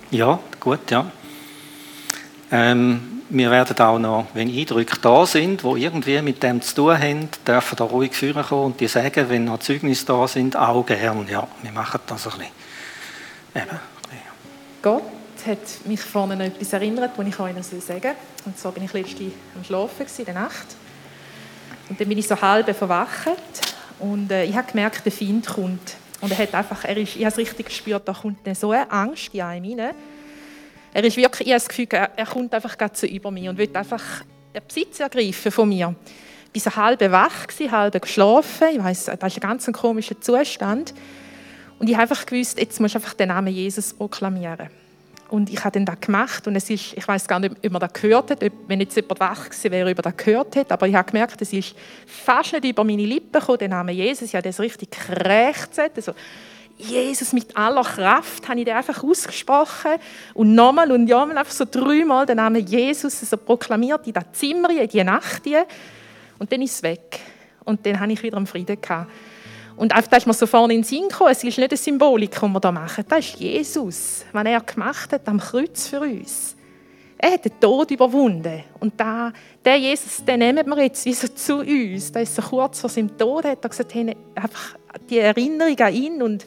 Ja, 0.09 0.39
gut, 0.59 0.89
ja. 0.89 1.11
Ähm, 2.49 3.14
wir 3.29 3.51
werden 3.51 3.77
auch 3.79 3.99
noch, 3.99 4.27
wenn 4.33 4.49
Eindrücke 4.49 4.97
da 5.01 5.25
sind, 5.25 5.63
wo 5.63 5.75
irgendwie 5.75 6.21
mit 6.21 6.43
dem 6.43 6.61
zu 6.61 6.75
tun 6.75 6.99
haben, 6.99 7.29
dürfen 7.47 7.75
da 7.75 7.83
ruhig 7.83 8.13
führen 8.13 8.43
kommen 8.43 8.65
und 8.65 8.79
die 8.79 8.87
sagen, 8.87 9.29
wenn 9.29 9.45
noch 9.45 9.59
Zeugnisse 9.59 10.05
da 10.05 10.27
sind, 10.27 10.55
auch 10.55 10.85
gern. 10.85 11.27
Ja, 11.27 11.47
wir 11.61 11.71
machen 11.71 11.99
das 12.07 12.27
ein 12.27 12.31
bisschen. 12.31 12.53
Eben. 13.55 13.79
Gott 14.81 15.01
hat 15.47 15.87
mich 15.87 16.01
vorhin 16.01 16.33
an 16.33 16.41
etwas 16.41 16.73
erinnert, 16.73 17.11
das 17.17 17.27
ich 17.27 17.39
euch 17.39 17.55
sagen 17.63 18.01
soll. 18.01 18.15
Und 18.45 18.59
zwar 18.59 18.71
bin 18.71 18.83
ich 18.83 18.93
letzte 18.93 19.31
am 19.55 19.63
Schlafen 19.63 20.05
in 20.17 20.25
der 20.25 20.33
Nacht. 20.35 20.67
Und 21.89 21.99
dann 21.99 22.07
bin 22.07 22.17
ich 22.17 22.27
so 22.27 22.39
halb 22.39 22.75
verwacht 22.75 23.27
und 23.99 24.31
äh, 24.31 24.43
ich 24.43 24.55
habe 24.55 24.71
gemerkt, 24.71 25.05
der 25.05 25.11
Find 25.11 25.47
kommt. 25.47 25.95
Und 26.21 26.31
er 26.31 26.37
hat 26.37 26.53
einfach, 26.53 26.83
er 26.83 26.97
ist, 26.97 27.15
ich 27.15 27.25
habe 27.25 27.31
es 27.31 27.37
richtig 27.37 27.67
gespürt, 27.67 28.07
da 28.07 28.13
kommt 28.13 28.39
so 28.55 28.71
eine 28.71 28.91
Angst 28.91 29.33
in 29.33 29.41
einem 29.41 29.79
rein. 29.79 29.95
Er 30.95 31.03
ist 31.03 31.17
wirklich, 31.17 31.49
ich 31.49 31.53
habe 31.53 31.59
das 31.59 31.67
Gefühl, 31.67 31.87
er 31.91 32.25
kommt 32.25 32.53
einfach 32.53 32.77
so 32.93 33.05
über 33.05 33.29
mich 33.29 33.49
und 33.49 33.57
will 33.57 33.69
einfach 33.75 34.01
Besitz 34.65 35.01
ergreifen 35.01 35.51
von 35.51 35.67
mir. 35.67 35.93
Ich 36.53 36.65
war 36.65 36.75
halb 36.77 37.01
wach, 37.11 37.47
halb 37.69 38.01
geschlafen. 38.01 38.67
Ich 38.71 38.81
weiss, 38.81 39.03
das 39.03 39.13
ist 39.13 39.35
ein 39.35 39.41
ganz 39.41 39.69
komischer 39.73 40.21
Zustand. 40.21 40.93
Und 41.79 41.89
ich 41.89 41.95
habe 41.95 42.03
einfach 42.03 42.25
gewusst, 42.25 42.57
jetzt 42.57 42.79
muss 42.79 42.91
ich 42.91 42.95
einfach 42.95 43.13
den 43.13 43.27
Namen 43.27 43.53
Jesus 43.53 43.93
proklamieren. 43.93 44.69
Und 45.27 45.49
ich 45.49 45.61
habe 45.65 45.83
das 45.83 45.99
gemacht 45.99 46.47
und 46.47 46.55
es 46.55 46.69
ist, 46.69 46.93
ich 46.93 47.05
weiß 47.05 47.27
gar 47.27 47.41
nicht, 47.41 47.57
ob 47.61 47.71
man 47.71 47.81
das 47.81 47.91
gehört 47.91 48.31
hat, 48.31 48.39
wenn 48.67 48.79
jetzt 48.79 48.95
jemand 48.95 49.19
wach 49.19 49.49
gewesen 49.49 49.71
wäre, 49.71 49.91
ob 49.91 49.97
er 49.97 50.01
das 50.01 50.15
gehört 50.15 50.55
hat, 50.55 50.71
aber 50.71 50.87
ich 50.87 50.95
habe 50.95 51.11
gemerkt, 51.11 51.41
es 51.41 51.51
ist 51.51 51.75
fast 52.05 52.53
nicht 52.53 52.63
über 52.63 52.85
meine 52.85 53.05
Lippen 53.05 53.37
gekommen, 53.37 53.57
der 53.57 53.67
Name 53.67 53.91
Jesus. 53.91 54.29
Ich 54.29 54.35
habe 54.35 54.47
das 54.47 54.61
richtig 54.61 54.91
gekrächzt. 54.91 55.77
Also, 55.77 56.13
Jesus 56.77 57.31
mit 57.31 57.55
aller 57.55 57.83
Kraft 57.83 58.47
habe 58.49 58.59
ich 58.59 58.65
den 58.65 58.75
einfach 58.75 59.01
ausgesprochen 59.01 59.91
und 60.33 60.55
nochmal 60.55 60.91
und 60.91 61.05
nochmal 61.05 61.37
einfach 61.37 61.53
so 61.53 61.65
dreimal 61.69 62.25
den 62.25 62.37
Namen 62.37 62.65
Jesus 62.65 63.19
so 63.21 63.37
proklamiert 63.37 64.05
in 64.07 64.13
das 64.13 64.25
Zimmer, 64.33 64.69
in 64.69 64.87
die 64.87 65.03
Nacht. 65.03 65.43
Und 66.37 66.51
dann 66.51 66.61
ist 66.61 66.75
es 66.75 66.83
weg. 66.83 67.19
Und 67.63 67.85
dann 67.85 67.99
habe 67.99 68.11
ich 68.11 68.21
wieder 68.21 68.37
einen 68.37 68.45
Frieden 68.45 68.79
gehabt. 68.79 69.09
Und 69.77 69.93
einfach, 69.93 70.09
da 70.09 70.17
ist 70.17 70.27
mir 70.27 70.33
so 70.33 70.47
vorne 70.47 70.73
in 70.73 70.81
den 70.81 70.85
Sinn 70.85 71.09
gekommen, 71.09 71.31
es 71.31 71.43
ist 71.43 71.57
nicht 71.57 71.59
eine 71.59 71.77
Symbolik, 71.77 72.31
die 72.31 72.41
wir 72.41 72.59
hier 72.61 72.71
machen. 72.71 73.05
Das 73.07 73.19
ist 73.19 73.35
Jesus, 73.35 74.25
was 74.31 74.45
er 74.45 74.61
gemacht 74.61 75.11
hat 75.11 75.27
am 75.27 75.39
Kreuz 75.39 75.87
für 75.87 76.01
uns. 76.01 76.55
Er 77.17 77.31
hat 77.31 77.45
den 77.45 77.59
Tod 77.59 77.91
überwunden. 77.91 78.63
Und 78.79 78.99
da, 78.99 79.31
der 79.63 79.77
Jesus, 79.77 80.23
den 80.23 80.39
nehmen 80.39 80.65
wir 80.67 80.83
jetzt 80.83 81.05
wie 81.05 81.13
so 81.13 81.27
zu 81.27 81.57
uns. 81.57 82.11
Da 82.11 82.19
ist 82.19 82.35
so 82.35 82.41
kurz 82.41 82.79
vor 82.79 82.89
seinem 82.89 83.17
Tod, 83.17 83.45
hat 83.45 83.63
er 83.63 83.69
gesagt, 83.69 83.93
hey, 83.93 84.15
einfach 84.35 84.75
die 85.09 85.19
Erinnerung 85.19 85.77
an 85.79 85.93
ihn 85.93 86.21
und 86.21 86.45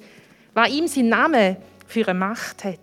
was 0.55 0.68
ihm 0.70 0.86
sein 0.86 1.09
Name 1.09 1.57
für 1.86 2.07
eine 2.09 2.18
Macht 2.18 2.64
hat. 2.64 2.78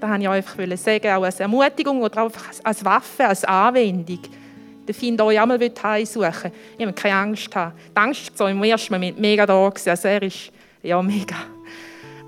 das 0.00 0.10
wollte 0.10 0.22
ich 0.22 0.28
einfach 0.28 0.76
sagen, 0.76 1.08
auch 1.08 1.22
als 1.22 1.40
Ermutigung 1.40 2.02
oder 2.02 2.22
auch 2.22 2.32
als 2.62 2.84
Waffe, 2.84 3.26
als 3.26 3.44
Anwendung. 3.44 4.20
Der 4.86 4.94
Find 4.94 5.20
euch 5.20 5.40
einmal 5.40 5.58
heimsuchen 5.60 6.52
Ich 6.76 6.84
habe 6.84 6.92
keine 6.92 7.14
Angst 7.14 7.54
haben. 7.54 7.72
Die 7.90 7.96
Angst 7.96 8.38
war 8.38 8.50
im 8.50 8.62
ersten 8.64 8.92
Moment 8.92 9.18
mega 9.18 9.46
da. 9.46 9.68
Also 9.68 10.08
er 10.08 10.22
ist 10.22 10.50
ja 10.82 11.00
mega. 11.00 11.36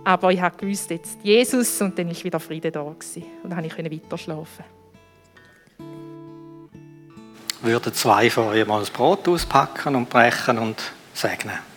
Aber 0.05 0.31
ich 0.31 0.41
habe 0.41 0.57
gewusst, 0.57 0.91
jetzt 0.91 1.19
Jesus 1.23 1.81
und 1.81 1.99
dann 1.99 2.09
war 2.09 2.25
wieder 2.25 2.39
Friede 2.39 2.71
da. 2.71 2.83
Gewesen. 2.83 3.25
Und 3.43 3.51
dann 3.51 3.69
konnte 3.69 3.91
ich 3.91 4.03
weiter 4.03 4.19
schlafen. 4.19 4.65
Würden 7.63 7.95
zwei 7.95 8.29
von 8.31 8.49
euch 8.49 8.67
mal 8.67 8.81
das 8.81 8.91
Brot 8.91 9.27
auspacken 9.27 9.97
und 9.97 10.11
brechen 10.11 10.59
und 10.59 10.77
segnen? 11.15 11.74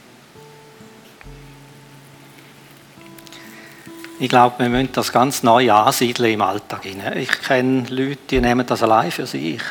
Ich 4.19 4.29
glaube, 4.29 4.57
wir 4.59 4.69
müssen 4.69 4.89
das 4.93 5.11
ganz 5.11 5.43
neu 5.43 5.71
ansiedeln 5.71 6.33
im 6.33 6.41
Alltag. 6.41 6.85
Ich 7.15 7.41
kenne 7.41 7.85
Leute, 7.89 8.17
die 8.31 8.41
nehmen 8.41 8.65
das 8.65 8.81
allein 8.81 9.11
für 9.11 9.27
sich. 9.27 9.61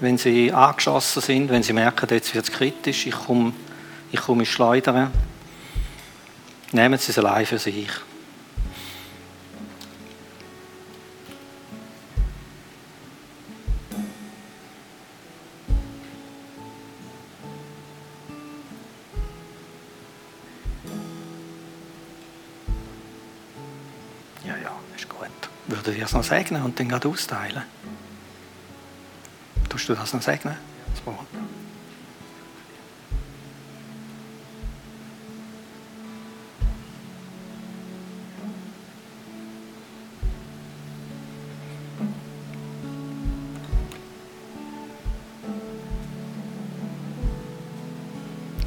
Wenn 0.00 0.18
sie 0.18 0.52
angeschossen 0.52 1.22
sind, 1.22 1.50
wenn 1.50 1.62
sie 1.62 1.72
merken, 1.72 2.08
jetzt 2.10 2.34
wird 2.34 2.48
es 2.48 2.52
kritisch, 2.52 3.06
ich 3.06 3.14
komme 3.14 3.52
ich 4.10 4.20
komm 4.20 4.40
ins 4.40 4.48
Schleudern, 4.48 5.12
nehmen 6.72 6.98
sie 6.98 7.12
es 7.12 7.18
allein 7.18 7.46
für 7.46 7.58
sich. 7.58 7.88
Würde 25.80 25.92
dir 25.92 26.02
das 26.02 26.12
noch 26.12 26.22
segnen 26.22 26.62
und 26.62 26.78
dann 26.78 26.90
gerade 26.90 27.08
austeilen. 27.08 27.62
Tust 29.68 29.88
du 29.88 29.94
das 29.94 30.12
noch 30.12 30.20
segnen? 30.20 30.54
Das 30.90 31.00
Brot. 31.00 31.26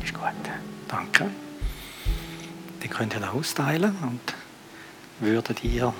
Ist 0.03 0.13
gut. 0.15 0.23
Danke. 0.87 1.29
Dann 2.79 2.89
könnt 2.89 3.13
ihr 3.13 3.19
das 3.19 3.29
austeilen 3.29 3.95
und 4.01 4.33
würdet 5.19 5.63
ihr 5.63 5.93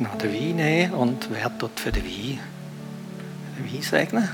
noch 0.00 0.16
den 0.16 0.32
Wein 0.32 0.56
nehmen 0.56 0.94
und 0.94 1.28
wer 1.30 1.50
dort 1.50 1.78
für 1.78 1.92
den 1.92 2.04
Wein, 2.04 2.38
den 3.58 3.72
Wein 3.72 3.82
segnen? 3.82 4.28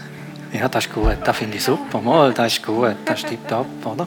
Ja, 0.53 0.69
das 0.69 0.87
ist 0.87 0.95
gut, 0.95 1.17
das 1.25 1.37
finde 1.37 1.57
ich 1.57 1.65
super. 1.65 2.01
Mal, 2.01 2.33
das 2.33 2.55
ist 2.55 2.65
gut, 2.65 2.97
das 3.05 3.21
stimmt 3.21 3.53
ab, 3.53 3.67
oder? 3.85 4.07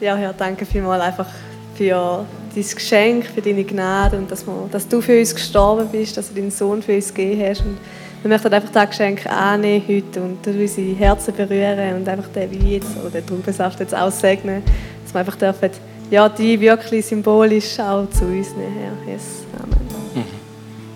Ja, 0.00 0.16
Herr, 0.16 0.32
danke 0.32 0.66
vielmals 0.66 1.02
einfach 1.02 1.28
für 1.74 2.26
dein 2.54 2.64
Geschenk, 2.64 3.26
für 3.26 3.40
deine 3.40 3.64
Gnade 3.64 4.18
und 4.18 4.30
dass, 4.30 4.46
wir, 4.46 4.68
dass 4.70 4.88
du 4.88 5.00
für 5.00 5.18
uns 5.18 5.34
gestorben 5.34 5.88
bist, 5.88 6.16
dass 6.16 6.28
du 6.28 6.34
deinen 6.34 6.50
Sohn 6.50 6.82
für 6.82 6.94
uns 6.94 7.14
gegeben 7.14 7.42
hast. 7.48 7.60
Und 7.60 7.78
wir 8.22 8.28
möchten 8.28 8.52
einfach 8.52 8.72
das 8.72 8.90
Geschenk 8.90 9.26
annehmen 9.26 9.84
heute 9.86 10.20
und 10.20 10.46
unsere 10.46 10.94
Herzen 10.96 11.34
berühren 11.34 11.96
und 11.96 12.08
einfach 12.08 12.28
den 12.28 12.50
Wein 12.50 12.66
jetzt 12.66 12.96
oder 13.00 13.10
den 13.10 13.26
Traubensaft 13.26 13.80
jetzt 13.80 13.94
aussegnen, 13.94 14.62
dass 15.04 15.14
wir 15.14 15.20
einfach 15.20 15.36
dürfen 15.36 15.70
ja, 16.10 16.28
die 16.28 16.60
wirklich 16.60 17.06
symbolisch 17.06 17.78
auch 17.80 18.08
zu 18.10 18.24
uns 18.24 18.50
nehmen. 18.54 18.98
Yes. 19.06 19.44
Amen. 19.62 19.88
Mhm. 20.14 20.24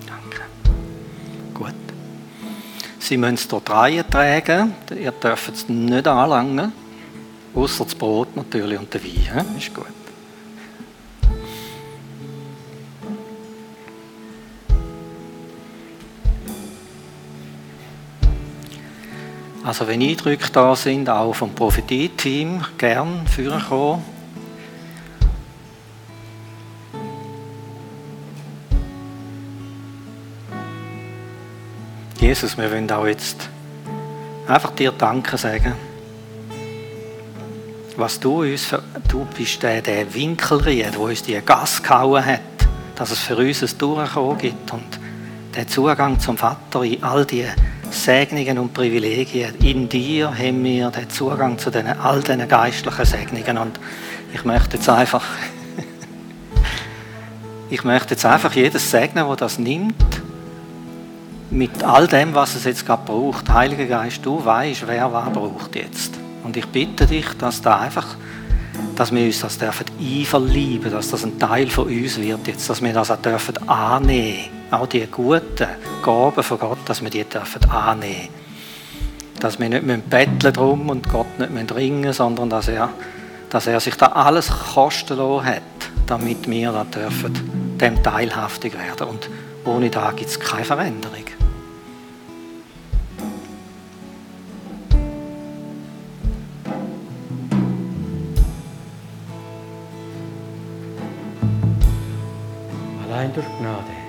Danke. 0.06 0.42
Gut. 1.54 1.74
Sie 2.98 3.16
müssen 3.16 3.34
es 3.34 3.48
hier 3.48 4.08
tragen. 4.08 4.74
Ihr 5.00 5.12
dürft 5.12 5.54
es 5.54 5.68
nicht 5.68 6.06
anlangen. 6.06 6.72
Außer 7.54 7.84
das 7.84 7.94
Brot 7.94 8.36
natürlich 8.36 8.78
und 8.78 8.92
der 8.94 9.02
Wein. 9.02 9.10
He? 9.10 9.58
Ist 9.58 9.74
gut. 9.74 9.86
Also 19.62 19.86
wenn 19.86 20.00
Eindrücke 20.00 20.50
da 20.52 20.74
sind, 20.74 21.08
auch 21.08 21.34
vom 21.34 21.54
Prophetie-Team, 21.54 22.64
gern 22.78 23.26
führen 23.26 23.62
kommen. 23.68 24.19
Jesus, 32.30 32.56
wir 32.56 32.70
wollen 32.70 32.88
auch 32.92 33.08
jetzt 33.08 33.48
einfach 34.46 34.70
dir 34.70 34.92
Danke 34.92 35.36
sagen. 35.36 35.72
Was 37.96 38.20
du 38.20 38.42
uns, 38.42 38.72
du 39.08 39.26
bist 39.36 39.60
der, 39.64 39.82
der 39.82 40.14
Winkelried, 40.14 40.94
der 40.94 41.00
uns 41.00 41.24
die 41.24 41.40
Gas 41.44 41.82
gehauen 41.82 42.24
hat, 42.24 42.40
dass 42.94 43.10
es 43.10 43.18
für 43.18 43.36
uns 43.36 43.64
ein 43.64 43.76
Durchkommen 43.76 44.38
gibt 44.38 44.72
und 44.72 45.00
der 45.56 45.66
Zugang 45.66 46.20
zum 46.20 46.38
Vater 46.38 46.84
in 46.84 47.02
all 47.02 47.26
die 47.26 47.46
Segnungen 47.90 48.60
und 48.60 48.74
Privilegien. 48.74 49.56
In 49.56 49.88
dir 49.88 50.28
haben 50.28 50.62
wir 50.62 50.88
den 50.92 51.10
Zugang 51.10 51.58
zu 51.58 51.72
den, 51.72 51.88
all 51.88 52.22
diesen 52.22 52.46
geistlichen 52.46 53.06
Segnungen 53.06 53.58
und 53.58 53.80
ich 54.32 54.44
möchte 54.44 54.76
jetzt 54.76 54.88
einfach 54.88 55.24
ich 57.70 57.82
möchte 57.82 58.14
jetzt 58.14 58.24
einfach 58.24 58.52
jedes 58.52 58.88
segnen, 58.88 59.26
wo 59.26 59.34
das 59.34 59.58
nimmt 59.58 60.19
mit 61.50 61.82
all 61.82 62.06
dem, 62.06 62.34
was 62.34 62.54
es 62.54 62.64
jetzt 62.64 62.86
gerade 62.86 63.02
braucht. 63.04 63.48
Heiliger 63.48 63.86
Geist, 63.86 64.24
du 64.24 64.44
weißt, 64.44 64.86
wer 64.86 65.12
was 65.12 65.32
braucht 65.32 65.74
jetzt. 65.74 66.14
Und 66.44 66.56
ich 66.56 66.66
bitte 66.66 67.06
dich, 67.06 67.26
dass 67.38 67.60
da 67.60 67.80
einfach, 67.80 68.16
dass 68.96 69.12
wir 69.12 69.24
uns 69.24 69.40
das 69.40 69.58
dürfen 69.58 69.86
einverlieben, 70.00 70.90
dass 70.90 71.10
das 71.10 71.24
ein 71.24 71.38
Teil 71.38 71.68
von 71.68 71.86
uns 71.86 72.18
wird 72.18 72.46
jetzt, 72.46 72.70
dass 72.70 72.82
wir 72.82 72.92
das 72.92 73.10
auch 73.10 73.16
dürfen 73.16 73.68
annehmen, 73.68 74.48
auch 74.70 74.86
die 74.86 75.06
guten 75.06 75.66
Gaben 76.02 76.42
von 76.42 76.58
Gott, 76.58 76.78
dass 76.86 77.02
wir 77.02 77.10
die 77.10 77.24
dürfen 77.24 77.68
annehmen. 77.70 78.28
Dass 79.40 79.58
wir 79.58 79.68
nicht 79.68 80.10
betteln 80.10 80.52
drum 80.52 80.88
und 80.88 81.08
Gott 81.08 81.38
nicht 81.38 81.74
ringen 81.74 82.12
sondern 82.12 82.50
dass 82.50 82.68
er, 82.68 82.90
dass 83.48 83.66
er 83.66 83.80
sich 83.80 83.96
da 83.96 84.06
alles 84.06 84.50
kosten 84.74 85.16
lassen 85.16 85.46
hat, 85.46 85.62
damit 86.06 86.48
wir 86.48 86.72
da 86.72 86.84
dürfen 86.84 87.78
dem 87.78 88.02
teilhaftig 88.02 88.74
werden. 88.74 89.08
Und 89.08 89.30
ohne 89.64 89.90
da 89.90 90.12
gibt 90.12 90.30
es 90.30 90.38
keine 90.38 90.64
Veränderung. 90.64 91.24
Laimīgs 103.20 103.36
turpināt! 103.36 103.99